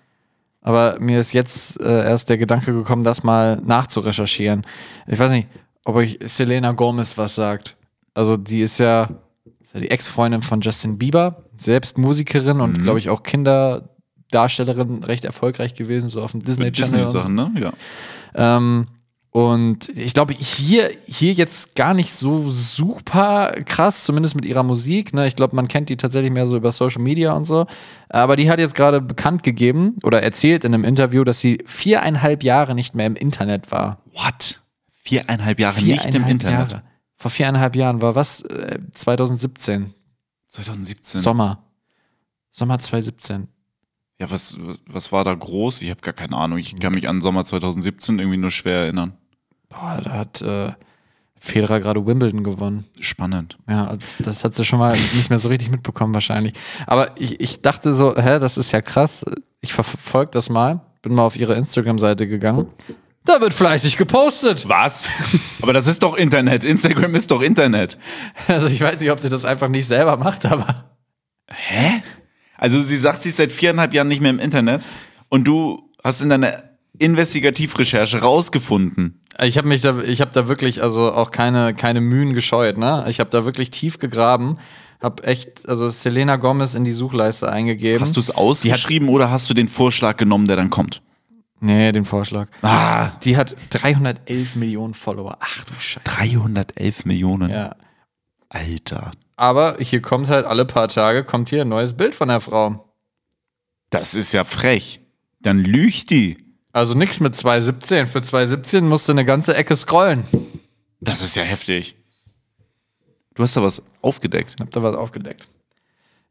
Aber 0.61 0.97
mir 0.99 1.19
ist 1.19 1.33
jetzt 1.33 1.81
äh, 1.81 2.03
erst 2.03 2.29
der 2.29 2.37
Gedanke 2.37 2.71
gekommen, 2.73 3.03
das 3.03 3.23
mal 3.23 3.57
nachzurecherchieren. 3.57 4.65
Ich 5.07 5.17
weiß 5.17 5.31
nicht, 5.31 5.47
ob 5.85 5.95
euch 5.95 6.19
Selena 6.23 6.71
Gomez 6.71 7.17
was 7.17 7.35
sagt. 7.35 7.75
Also, 8.13 8.37
die 8.37 8.61
ist 8.61 8.77
ja, 8.77 9.09
ist 9.59 9.73
ja 9.73 9.79
die 9.79 9.89
Ex-Freundin 9.89 10.43
von 10.43 10.61
Justin 10.61 10.97
Bieber, 10.97 11.45
selbst 11.57 11.97
Musikerin 11.97 12.61
und, 12.61 12.83
glaube 12.83 12.99
ich, 12.99 13.09
auch 13.09 13.23
Kinderdarstellerin, 13.23 15.03
recht 15.03 15.25
erfolgreich 15.25 15.73
gewesen, 15.73 16.09
so 16.09 16.21
auf 16.21 16.31
dem 16.31 16.41
Disney 16.41 16.71
Channel. 16.71 17.05
und 17.05 17.11
so. 17.11 17.19
Disney-Sachen, 17.19 17.53
ne? 17.53 17.61
Ja. 17.61 17.73
Ähm, 18.57 18.87
und 19.31 19.87
ich 19.97 20.13
glaube, 20.13 20.33
hier, 20.33 20.91
hier 21.05 21.31
jetzt 21.31 21.73
gar 21.75 21.93
nicht 21.93 22.13
so 22.13 22.51
super 22.51 23.53
krass, 23.65 24.03
zumindest 24.03 24.35
mit 24.35 24.43
ihrer 24.43 24.63
Musik. 24.63 25.13
Ne? 25.13 25.25
Ich 25.25 25.37
glaube, 25.37 25.55
man 25.55 25.69
kennt 25.69 25.87
die 25.87 25.95
tatsächlich 25.95 26.33
mehr 26.33 26.45
so 26.45 26.57
über 26.57 26.73
Social 26.73 27.01
Media 27.01 27.31
und 27.31 27.45
so. 27.45 27.65
Aber 28.09 28.35
die 28.35 28.51
hat 28.51 28.59
jetzt 28.59 28.75
gerade 28.75 28.99
bekannt 28.99 29.43
gegeben 29.43 29.95
oder 30.03 30.21
erzählt 30.21 30.65
in 30.65 30.73
einem 30.73 30.83
Interview, 30.83 31.23
dass 31.23 31.39
sie 31.39 31.59
viereinhalb 31.65 32.43
Jahre 32.43 32.75
nicht 32.75 32.93
mehr 32.93 33.05
im 33.07 33.15
Internet 33.15 33.71
war. 33.71 34.01
What? 34.11 34.59
Viereinhalb 34.91 35.61
Jahre 35.61 35.81
nicht 35.81 36.05
im 36.07 36.11
Viereinhalb 36.11 36.31
Internet. 36.31 36.71
Jahre. 36.71 36.83
Vor 37.15 37.31
viereinhalb 37.31 37.75
Jahren 37.77 38.01
war 38.01 38.15
was? 38.15 38.41
Äh, 38.41 38.79
2017. 38.91 39.93
2017. 40.47 41.21
Sommer. 41.21 41.63
Sommer 42.51 42.79
2017. 42.79 43.47
Ja, 44.19 44.29
was, 44.29 44.57
was, 44.59 44.83
was 44.87 45.11
war 45.13 45.23
da 45.23 45.33
groß? 45.33 45.81
Ich 45.83 45.89
habe 45.89 46.01
gar 46.01 46.13
keine 46.13 46.35
Ahnung. 46.35 46.57
Ich 46.57 46.77
kann 46.77 46.93
mich 46.93 47.07
an 47.07 47.21
Sommer 47.21 47.45
2017 47.45 48.19
irgendwie 48.19 48.37
nur 48.37 48.51
schwer 48.51 48.81
erinnern. 48.81 49.13
Boah, 49.71 49.99
da 50.03 50.11
hat 50.11 50.41
äh, 50.41 50.71
Federer 51.39 51.79
gerade 51.79 52.05
Wimbledon 52.05 52.43
gewonnen. 52.43 52.85
Spannend. 52.99 53.57
Ja, 53.67 53.95
das, 53.95 54.17
das 54.19 54.43
hat 54.43 54.53
sie 54.55 54.65
schon 54.65 54.79
mal 54.79 54.91
nicht 54.91 55.29
mehr 55.29 55.39
so 55.39 55.49
richtig 55.49 55.71
mitbekommen 55.71 56.13
wahrscheinlich. 56.13 56.53
Aber 56.85 57.11
ich, 57.19 57.39
ich 57.39 57.61
dachte 57.61 57.93
so, 57.93 58.15
hä, 58.15 58.39
das 58.39 58.57
ist 58.57 58.71
ja 58.71 58.81
krass. 58.81 59.25
Ich 59.61 59.73
verfolge 59.73 60.31
das 60.31 60.49
mal. 60.49 60.81
Bin 61.01 61.15
mal 61.15 61.23
auf 61.23 61.35
ihre 61.35 61.55
Instagram-Seite 61.55 62.27
gegangen. 62.27 62.67
Da 63.25 63.41
wird 63.41 63.53
fleißig 63.53 63.97
gepostet. 63.97 64.69
Was? 64.69 65.07
Aber 65.61 65.73
das 65.73 65.87
ist 65.87 66.03
doch 66.03 66.15
Internet. 66.15 66.65
Instagram 66.65 67.15
ist 67.15 67.31
doch 67.31 67.41
Internet. 67.41 67.97
Also 68.47 68.67
ich 68.67 68.81
weiß 68.81 68.99
nicht, 68.99 69.11
ob 69.11 69.19
sie 69.19 69.29
das 69.29 69.45
einfach 69.45 69.67
nicht 69.67 69.87
selber 69.87 70.17
macht, 70.17 70.45
aber 70.45 70.91
Hä? 71.53 72.03
Also 72.57 72.81
sie 72.81 72.97
sagt, 72.97 73.23
sie 73.23 73.29
ist 73.29 73.37
seit 73.37 73.51
viereinhalb 73.51 73.93
Jahren 73.93 74.07
nicht 74.07 74.21
mehr 74.21 74.31
im 74.31 74.39
Internet 74.39 74.85
und 75.29 75.47
du 75.47 75.89
hast 76.03 76.21
in 76.21 76.29
deiner 76.29 76.53
Investigativrecherche 76.97 78.21
rausgefunden. 78.21 79.20
Ich 79.39 79.57
habe 79.57 79.67
mich 79.67 79.81
da, 79.81 79.97
ich 79.99 80.21
habe 80.21 80.31
da 80.33 80.47
wirklich 80.47 80.81
also 80.83 81.11
auch 81.13 81.31
keine, 81.31 81.73
keine 81.73 82.01
Mühen 82.01 82.33
gescheut. 82.33 82.77
Ne? 82.77 83.05
Ich 83.07 83.19
habe 83.19 83.29
da 83.29 83.45
wirklich 83.45 83.71
tief 83.71 83.99
gegraben, 83.99 84.57
habe 85.01 85.23
echt 85.23 85.67
also 85.67 85.89
Selena 85.89 86.35
Gomez 86.35 86.75
in 86.75 86.83
die 86.85 86.91
Suchleiste 86.91 87.51
eingegeben. 87.51 88.01
Hast 88.01 88.15
du 88.15 88.19
es 88.19 88.31
ausgeschrieben 88.31 89.09
oder 89.09 89.31
hast 89.31 89.49
du 89.49 89.53
den 89.53 89.67
Vorschlag 89.67 90.17
genommen, 90.17 90.47
der 90.47 90.55
dann 90.57 90.69
kommt? 90.69 91.01
Nee, 91.63 91.91
den 91.91 92.05
Vorschlag. 92.05 92.47
Ah, 92.63 93.09
Die 93.23 93.37
hat 93.37 93.55
311 93.69 94.55
Millionen 94.55 94.95
Follower. 94.95 95.37
Ach 95.39 95.63
du 95.63 95.73
Scheiße. 95.77 96.03
311 96.05 97.05
Millionen. 97.05 97.51
Ja. 97.51 97.75
Alter. 98.49 99.11
Aber 99.35 99.77
hier 99.79 100.01
kommt 100.01 100.27
halt 100.29 100.45
alle 100.45 100.65
paar 100.65 100.87
Tage 100.87 101.23
kommt 101.23 101.49
hier 101.49 101.61
ein 101.61 101.69
neues 101.69 101.93
Bild 101.93 102.15
von 102.15 102.27
der 102.29 102.41
Frau. 102.41 102.91
Das 103.91 104.13
ist 104.15 104.33
ja 104.33 104.43
frech. 104.43 105.01
Dann 105.39 105.59
lügt 105.59 106.09
die. 106.09 106.37
Also 106.73 106.93
nichts 106.93 107.19
mit 107.19 107.35
217. 107.35 108.07
Für 108.07 108.21
217 108.21 108.87
musst 108.87 109.07
du 109.07 109.13
eine 109.13 109.25
ganze 109.25 109.55
Ecke 109.55 109.75
scrollen. 109.75 110.23
Das 110.99 111.21
ist 111.21 111.35
ja 111.35 111.43
heftig. 111.43 111.95
Du 113.33 113.43
hast 113.43 113.55
da 113.55 113.61
was 113.61 113.81
aufgedeckt. 114.01 114.55
Hab 114.59 114.71
da 114.71 114.83
was 114.83 114.95
aufgedeckt. 114.95 115.47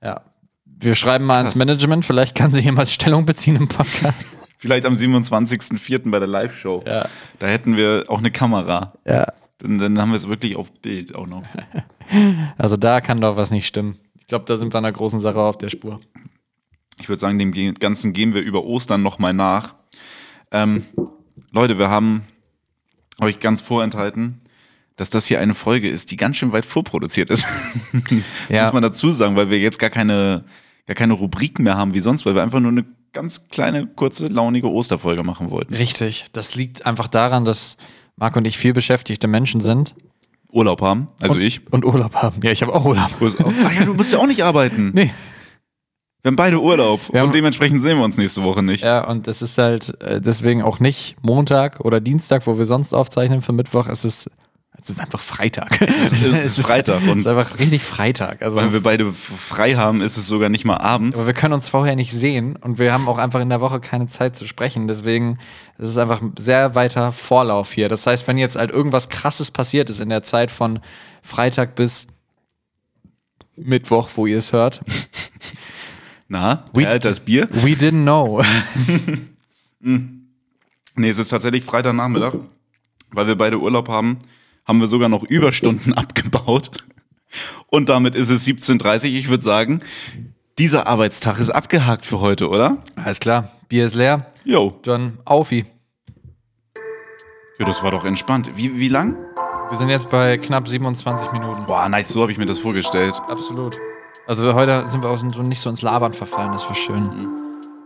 Ja. 0.03 0.23
Wir 0.65 0.95
schreiben 0.95 1.27
mal 1.27 1.43
ins. 1.43 1.57
Management, 1.57 2.05
vielleicht 2.05 2.35
kann 2.35 2.53
sich 2.53 2.65
jemand 2.65 2.89
Stellung 2.89 3.27
beziehen 3.27 3.57
im 3.57 3.69
Podcast. 3.69 4.41
Vielleicht 4.57 4.85
am 4.85 4.93
27.04. 4.93 6.11
bei 6.11 6.19
der 6.19 6.29
Live-Show. 6.29 6.85
Ja. 6.87 7.09
Da 7.39 7.47
hätten 7.47 7.79
wir 7.79 8.05
auch 8.09 8.19
eine 8.19 8.31
Kamera. 8.31 8.93
Ja. 9.07 9.27
Dann, 9.57 9.79
dann 9.79 9.99
haben 9.99 10.11
wir 10.11 10.17
es 10.17 10.29
wirklich 10.29 10.55
auf 10.57 10.71
Bild 10.73 11.15
auch 11.15 11.27
noch. 11.27 11.43
Also 12.59 12.77
da 12.77 13.01
kann 13.01 13.21
doch 13.21 13.37
was 13.37 13.53
nicht 13.53 13.69
stimmen. 13.69 13.97
Ich 14.19 14.27
glaube, 14.27 14.45
da 14.45 14.57
sind 14.57 14.75
wir 14.75 14.79
einer 14.79 14.91
großen 14.91 15.21
Sache 15.21 15.39
auf 15.39 15.57
der 15.57 15.69
Spur. 15.69 16.01
Ich 16.99 17.09
würde 17.09 17.21
sagen, 17.21 17.39
dem 17.39 17.53
Ganzen 17.75 18.13
gehen 18.13 18.35
wir 18.35 18.43
über 18.43 18.65
Ostern 18.65 19.01
nochmal 19.01 19.33
nach. 19.33 19.77
Ähm, 20.51 20.85
Leute, 21.53 21.79
wir 21.79 21.89
haben 21.91 22.23
euch 23.21 23.41
ganz 23.41 23.61
vorenthalten, 23.61 24.41
dass 24.97 25.11
das 25.11 25.27
hier 25.27 25.41
eine 25.41 25.55
Folge 25.55 25.89
ist, 25.89 26.11
die 26.11 26.17
ganz 26.17 26.37
schön 26.37 26.53
weit 26.53 26.65
vorproduziert 26.65 27.31
ist. 27.31 27.45
das 27.93 28.57
Ja. 28.57 28.65
muss 28.65 28.73
man 28.73 28.83
dazu 28.83 29.11
sagen, 29.11 29.37
weil 29.37 29.51
wir 29.51 29.59
jetzt 29.59 29.79
gar 29.79 29.91
keine, 29.91 30.45
gar 30.87 30.95
keine 30.95 31.15
Rubriken 31.15 31.63
mehr 31.65 31.77
haben 31.77 31.95
wie 31.95 32.01
sonst, 32.01 32.27
weil 32.27 32.35
wir 32.35 32.43
einfach 32.43 32.61
nur 32.61 32.71
eine 32.73 32.85
ganz 33.13 33.49
kleine, 33.49 33.87
kurze, 33.87 34.27
launige 34.27 34.71
Osterfolge 34.71 35.23
machen 35.23 35.51
wollten. 35.51 35.75
Richtig. 35.75 36.27
Das 36.33 36.55
liegt 36.55 36.87
einfach 36.87 37.09
daran, 37.09 37.45
dass 37.45 37.77
Marc 38.17 38.37
und 38.37 38.47
ich 38.47 38.59
viel 38.59 38.73
beschäftigte 38.73 39.27
Menschen 39.29 39.61
sind. 39.61 39.95
Urlaub 40.53 40.83
haben, 40.83 41.09
also 41.21 41.37
und, 41.37 41.43
ich. 41.43 41.73
Und 41.73 41.85
Urlaub 41.85 42.17
haben. 42.17 42.41
Ja, 42.43 42.51
ich 42.51 42.63
habe 42.63 42.75
auch 42.75 42.85
Urlaub. 42.85 43.11
Ach 43.65 43.73
ja, 43.73 43.85
du 43.85 43.95
musst 43.95 44.13
ja 44.13 44.19
auch 44.19 44.27
nicht 44.27 44.43
arbeiten. 44.43 44.91
Nee. 44.95 45.13
Wir 46.23 46.29
haben 46.29 46.37
beide 46.37 46.61
Urlaub 46.61 47.01
Wir 47.13 47.21
haben- 47.21 47.29
und 47.29 47.35
dementsprechend 47.35 47.81
sehen 47.83 47.97
wir 47.99 48.05
uns 48.05 48.17
nächste 48.19 48.43
Woche 48.43 48.63
nicht. 48.63 48.85
Ja, 48.85 49.07
und 49.09 49.27
es 49.27 49.41
ist 49.43 49.57
halt 49.59 50.01
äh, 50.03 50.21
deswegen 50.21 50.63
auch 50.63 50.79
nicht 50.81 51.17
Montag 51.23 51.81
oder 51.81 52.01
Dienstag, 52.01 52.47
wo 52.47 52.59
wir 52.59 52.67
sonst 52.67 52.93
aufzeichnen 52.93 53.41
für 53.41 53.53
Mittwoch. 53.53 53.87
Es 53.89 54.05
ist, 54.05 54.31
es 54.79 54.91
ist 54.91 55.01
einfach 55.01 55.21
Freitag. 55.21 55.81
Es 55.81 56.13
ist 56.23 56.61
Freitag 56.67 57.03
Es 57.03 57.09
und- 57.09 57.19
ist 57.19 57.27
einfach 57.27 57.59
richtig 57.59 57.83
Freitag. 57.83 58.43
Also, 58.43 58.57
Weil 58.61 58.73
wir 58.75 58.83
beide 58.83 59.11
frei 59.13 59.75
haben, 59.77 60.03
ist 60.03 60.19
es 60.19 60.27
sogar 60.27 60.51
nicht 60.51 60.67
mal 60.67 60.77
abends. 60.77 61.17
aber 61.17 61.27
wir 61.27 61.33
können 61.33 61.55
uns 61.55 61.71
vorher 61.71 61.97
nicht 61.97 62.13
sehen 62.13 62.57
und 62.57 62.79
wir 62.79 62.93
haben 62.93 63.09
auch 63.09 63.19
einfach 63.19 63.41
in 63.41 63.49
der 63.49 63.63
Woche 63.63 63.81
keine 63.81 64.07
Zeit 64.07 64.37
zu 64.37 64.47
sprechen. 64.47 64.89
Deswegen 64.89 65.39
ist 65.79 65.89
es 65.91 65.97
einfach 65.97 66.21
ein 66.21 66.35
sehr 66.39 66.75
weiter 66.75 67.13
Vorlauf 67.13 67.73
hier. 67.73 67.89
Das 67.89 68.07
heißt, 68.07 68.27
wenn 68.29 68.37
jetzt 68.37 68.57
halt 68.57 68.71
irgendwas 68.71 69.09
Krasses 69.09 69.51
passiert 69.51 69.89
ist 69.89 70.01
in 70.01 70.11
der 70.11 70.23
Zeit 70.23 70.51
von 70.51 70.81
Freitag 71.23 71.75
bis 71.77 72.09
Mittwoch, 73.57 74.09
wo 74.15 74.27
ihr 74.27 74.39
es 74.39 74.53
hört, 74.53 74.81
Na, 76.33 76.65
We- 76.73 76.83
wer 76.83 76.89
hält 76.91 77.05
das 77.05 77.19
Bier? 77.21 77.49
we 77.51 77.73
didn't 77.73 78.03
know. 78.05 78.43
Nee, 80.97 81.09
es 81.09 81.19
ist 81.19 81.29
tatsächlich 81.31 81.65
Freitagnachmittag. 81.65 82.35
Weil 83.13 83.27
wir 83.27 83.35
beide 83.37 83.59
Urlaub 83.59 83.89
haben, 83.89 84.19
haben 84.67 84.81
wir 84.81 84.87
sogar 84.87 85.09
noch 85.09 85.25
Überstunden 85.25 85.93
abgebaut. 85.97 86.71
Und 87.69 87.89
damit 87.89 88.15
ist 88.15 88.29
es 88.31 88.47
17.30 88.47 88.83
Uhr. 88.83 89.05
Ich 89.19 89.29
würde 89.29 89.43
sagen, 89.45 89.81
dieser 90.59 90.87
Arbeitstag 90.87 91.41
ist 91.41 91.51
abgehakt 91.51 92.05
für 92.07 92.21
heute, 92.21 92.49
oder? 92.49 92.79
Alles 92.97 93.19
klar, 93.21 93.51
Bier 93.69 93.87
ist 93.87 93.95
leer, 93.95 94.27
Jo. 94.45 94.79
dann 94.83 95.19
Aufi. 95.25 95.65
Ja, 97.59 97.67
das 97.67 97.83
war 97.83 97.91
doch 97.91 98.05
entspannt. 98.05 98.49
Wie, 98.57 98.79
wie 98.79 98.89
lang? 98.89 99.17
Wir 99.71 99.79
sind 99.79 99.89
jetzt 99.89 100.11
bei 100.11 100.37
knapp 100.39 100.69
27 100.69 101.33
Minuten. 101.33 101.65
Boah, 101.67 101.89
nice, 101.89 102.09
so 102.11 102.23
habe 102.23 102.33
ich 102.33 102.39
mir 102.39 102.47
das 102.47 102.59
vorgestellt. 102.59 103.15
Absolut. 103.29 103.77
Also 104.31 104.55
heute 104.55 104.87
sind 104.87 105.03
wir 105.03 105.11
auch 105.11 105.17
so 105.17 105.27
nicht 105.43 105.59
so 105.59 105.69
ins 105.69 105.83
Labern 105.83 106.13
verfallen, 106.13 106.53
das 106.53 106.65
war 106.69 106.77
schön. 106.77 107.03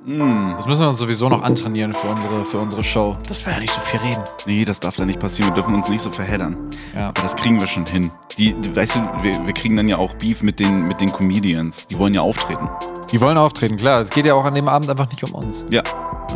Mm. 0.05 0.53
Das 0.57 0.67
müssen 0.67 0.83
wir 0.83 0.89
uns 0.91 0.99
sowieso 0.99 1.31
noch 1.31 1.41
antrainieren 1.41 1.95
für 1.95 2.07
unsere, 2.07 2.45
für 2.45 2.59
unsere 2.59 2.85
Show. 2.85 3.17
Das 3.27 3.47
wäre 3.47 3.55
ja 3.55 3.61
nicht 3.63 3.73
so 3.73 3.81
viel 3.81 3.99
reden. 4.01 4.23
Nee, 4.45 4.67
das 4.67 4.79
darf 4.79 4.95
da 4.97 5.07
nicht 5.07 5.19
passieren. 5.19 5.53
Wir 5.53 5.55
dürfen 5.55 5.75
uns 5.75 5.89
nicht 5.89 6.03
so 6.03 6.11
verheddern. 6.11 6.69
Ja. 6.95 7.09
Aber 7.09 7.23
das 7.23 7.35
kriegen 7.35 7.59
wir 7.59 7.67
schon 7.67 7.87
hin. 7.87 8.11
Die, 8.37 8.53
die, 8.61 8.77
weißt 8.77 8.97
du, 8.97 9.01
wir, 9.23 9.47
wir 9.47 9.55
kriegen 9.55 9.75
dann 9.75 9.89
ja 9.89 9.97
auch 9.97 10.13
Beef 10.17 10.43
mit 10.43 10.61
den, 10.61 10.87
mit 10.87 11.01
den 11.01 11.11
Comedians. 11.11 11.87
Die 11.87 11.99
wollen 11.99 12.13
ja 12.13 12.21
auftreten. 12.21 12.69
Die 13.11 13.23
wollen 13.23 13.39
auftreten, 13.39 13.79
klar. 13.79 14.03
Es 14.03 14.11
geht 14.11 14.27
ja 14.27 14.35
auch 14.35 14.45
an 14.45 14.53
dem 14.53 14.69
Abend 14.69 14.91
einfach 14.91 15.09
nicht 15.09 15.25
um 15.25 15.33
uns. 15.33 15.65
Ja, 15.71 15.83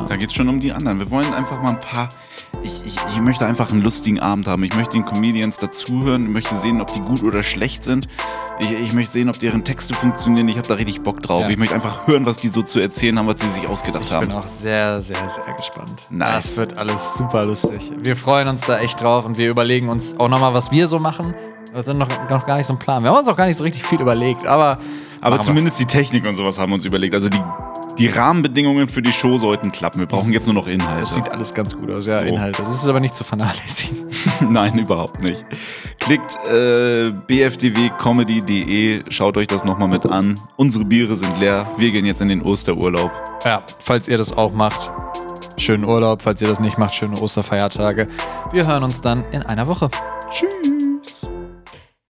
da 0.08 0.16
geht 0.16 0.28
es 0.28 0.34
schon 0.34 0.48
um 0.48 0.60
die 0.60 0.72
anderen. 0.72 0.98
Wir 0.98 1.10
wollen 1.10 1.32
einfach 1.34 1.60
mal 1.60 1.70
ein 1.70 1.78
paar. 1.78 2.08
Ich, 2.62 2.84
ich, 2.86 2.96
ich 3.10 3.20
möchte 3.20 3.46
einfach 3.46 3.70
einen 3.70 3.82
lustigen 3.82 4.18
Abend 4.20 4.46
haben. 4.48 4.62
Ich 4.64 4.74
möchte 4.74 4.92
den 4.92 5.04
Comedians 5.04 5.58
dazuhören. 5.58 6.24
Ich 6.26 6.30
möchte 6.32 6.54
sehen, 6.54 6.80
ob 6.80 6.92
die 6.92 7.00
gut 7.00 7.22
oder 7.22 7.42
schlecht 7.42 7.84
sind. 7.84 8.08
Ich, 8.58 8.72
ich 8.72 8.92
möchte 8.92 9.12
sehen, 9.12 9.28
ob 9.28 9.38
deren 9.38 9.64
Texte 9.64 9.94
funktionieren. 9.94 10.48
Ich 10.48 10.56
habe 10.58 10.66
da 10.66 10.74
richtig 10.74 11.02
Bock 11.02 11.20
drauf. 11.22 11.42
Ja. 11.42 11.50
Ich 11.50 11.56
möchte 11.56 11.74
einfach 11.74 12.06
hören, 12.06 12.26
was 12.26 12.38
die 12.38 12.48
so 12.48 12.62
zu 12.62 12.80
erzählen 12.80 13.18
haben, 13.18 13.28
was 13.28 13.40
sie 13.40 13.48
sich 13.48 13.66
ausgedacht 13.68 14.04
Ich 14.04 14.12
haben. 14.12 14.28
bin 14.28 14.36
auch 14.36 14.46
sehr, 14.46 15.00
sehr, 15.02 15.28
sehr 15.28 15.54
gespannt. 15.54 16.06
Nice. 16.10 16.32
Das 16.32 16.56
wird 16.56 16.76
alles 16.76 17.14
super 17.14 17.44
lustig. 17.46 17.92
Wir 17.98 18.16
freuen 18.16 18.48
uns 18.48 18.62
da 18.62 18.78
echt 18.78 19.00
drauf 19.00 19.24
und 19.24 19.38
wir 19.38 19.48
überlegen 19.48 19.88
uns 19.88 20.18
auch 20.18 20.28
nochmal, 20.28 20.52
was 20.54 20.72
wir 20.72 20.88
so 20.88 20.98
machen. 20.98 21.34
Wir 21.72 21.82
sind 21.82 21.98
noch, 21.98 22.08
noch 22.30 22.46
gar 22.46 22.56
nicht 22.56 22.66
so 22.66 22.72
ein 22.72 22.78
Plan. 22.78 23.02
Wir 23.02 23.10
haben 23.10 23.18
uns 23.18 23.28
auch 23.28 23.36
gar 23.36 23.46
nicht 23.46 23.56
so 23.56 23.64
richtig 23.64 23.84
viel 23.84 24.00
überlegt, 24.00 24.46
aber. 24.46 24.78
Aber 25.20 25.30
machen 25.36 25.40
wir. 25.40 25.46
zumindest 25.46 25.80
die 25.80 25.84
Technik 25.86 26.24
und 26.24 26.36
sowas 26.36 26.58
haben 26.58 26.70
wir 26.70 26.74
uns 26.74 26.84
überlegt. 26.86 27.14
Also 27.14 27.28
die, 27.28 27.40
die 27.98 28.06
Rahmenbedingungen 28.06 28.88
für 28.88 29.02
die 29.02 29.12
Show 29.12 29.38
sollten 29.38 29.72
klappen. 29.72 30.00
Wir 30.00 30.06
brauchen 30.06 30.32
jetzt 30.32 30.46
nur 30.46 30.54
noch 30.54 30.66
Inhalte. 30.68 31.02
Es 31.02 31.14
sieht 31.14 31.30
alles 31.32 31.52
ganz 31.54 31.74
gut 31.74 31.90
aus, 31.90 32.06
ja, 32.06 32.20
So. 32.20 32.26
Inhalte. 32.26 32.62
Das 32.62 32.74
ist 32.74 32.86
aber 32.88 33.00
nicht 33.00 33.14
zu 33.16 33.24
vernachlässigen. 33.24 34.06
Nein, 34.50 34.78
überhaupt 34.78 35.22
nicht. 35.22 35.44
Klickt 35.98 36.36
äh, 36.46 37.10
bfdwcomedy.de, 37.26 39.02
schaut 39.10 39.36
euch 39.36 39.46
das 39.46 39.64
nochmal 39.64 39.88
mit 39.88 40.06
an. 40.06 40.38
Unsere 40.56 40.84
Biere 40.84 41.14
sind 41.16 41.38
leer. 41.40 41.64
Wir 41.78 41.90
gehen 41.90 42.04
jetzt 42.06 42.20
in 42.20 42.28
den 42.28 42.42
Osterurlaub. 42.42 43.10
Ja, 43.44 43.62
falls 43.80 44.08
ihr 44.08 44.18
das 44.18 44.32
auch 44.36 44.52
macht, 44.52 44.90
schönen 45.58 45.84
Urlaub. 45.84 46.22
Falls 46.22 46.40
ihr 46.40 46.48
das 46.48 46.60
nicht 46.60 46.78
macht, 46.78 46.94
schöne 46.94 47.20
Osterfeiertage. 47.20 48.06
Wir 48.52 48.66
hören 48.66 48.84
uns 48.84 49.00
dann 49.00 49.24
in 49.32 49.42
einer 49.42 49.66
Woche. 49.66 49.90
Tschüss. 50.30 50.77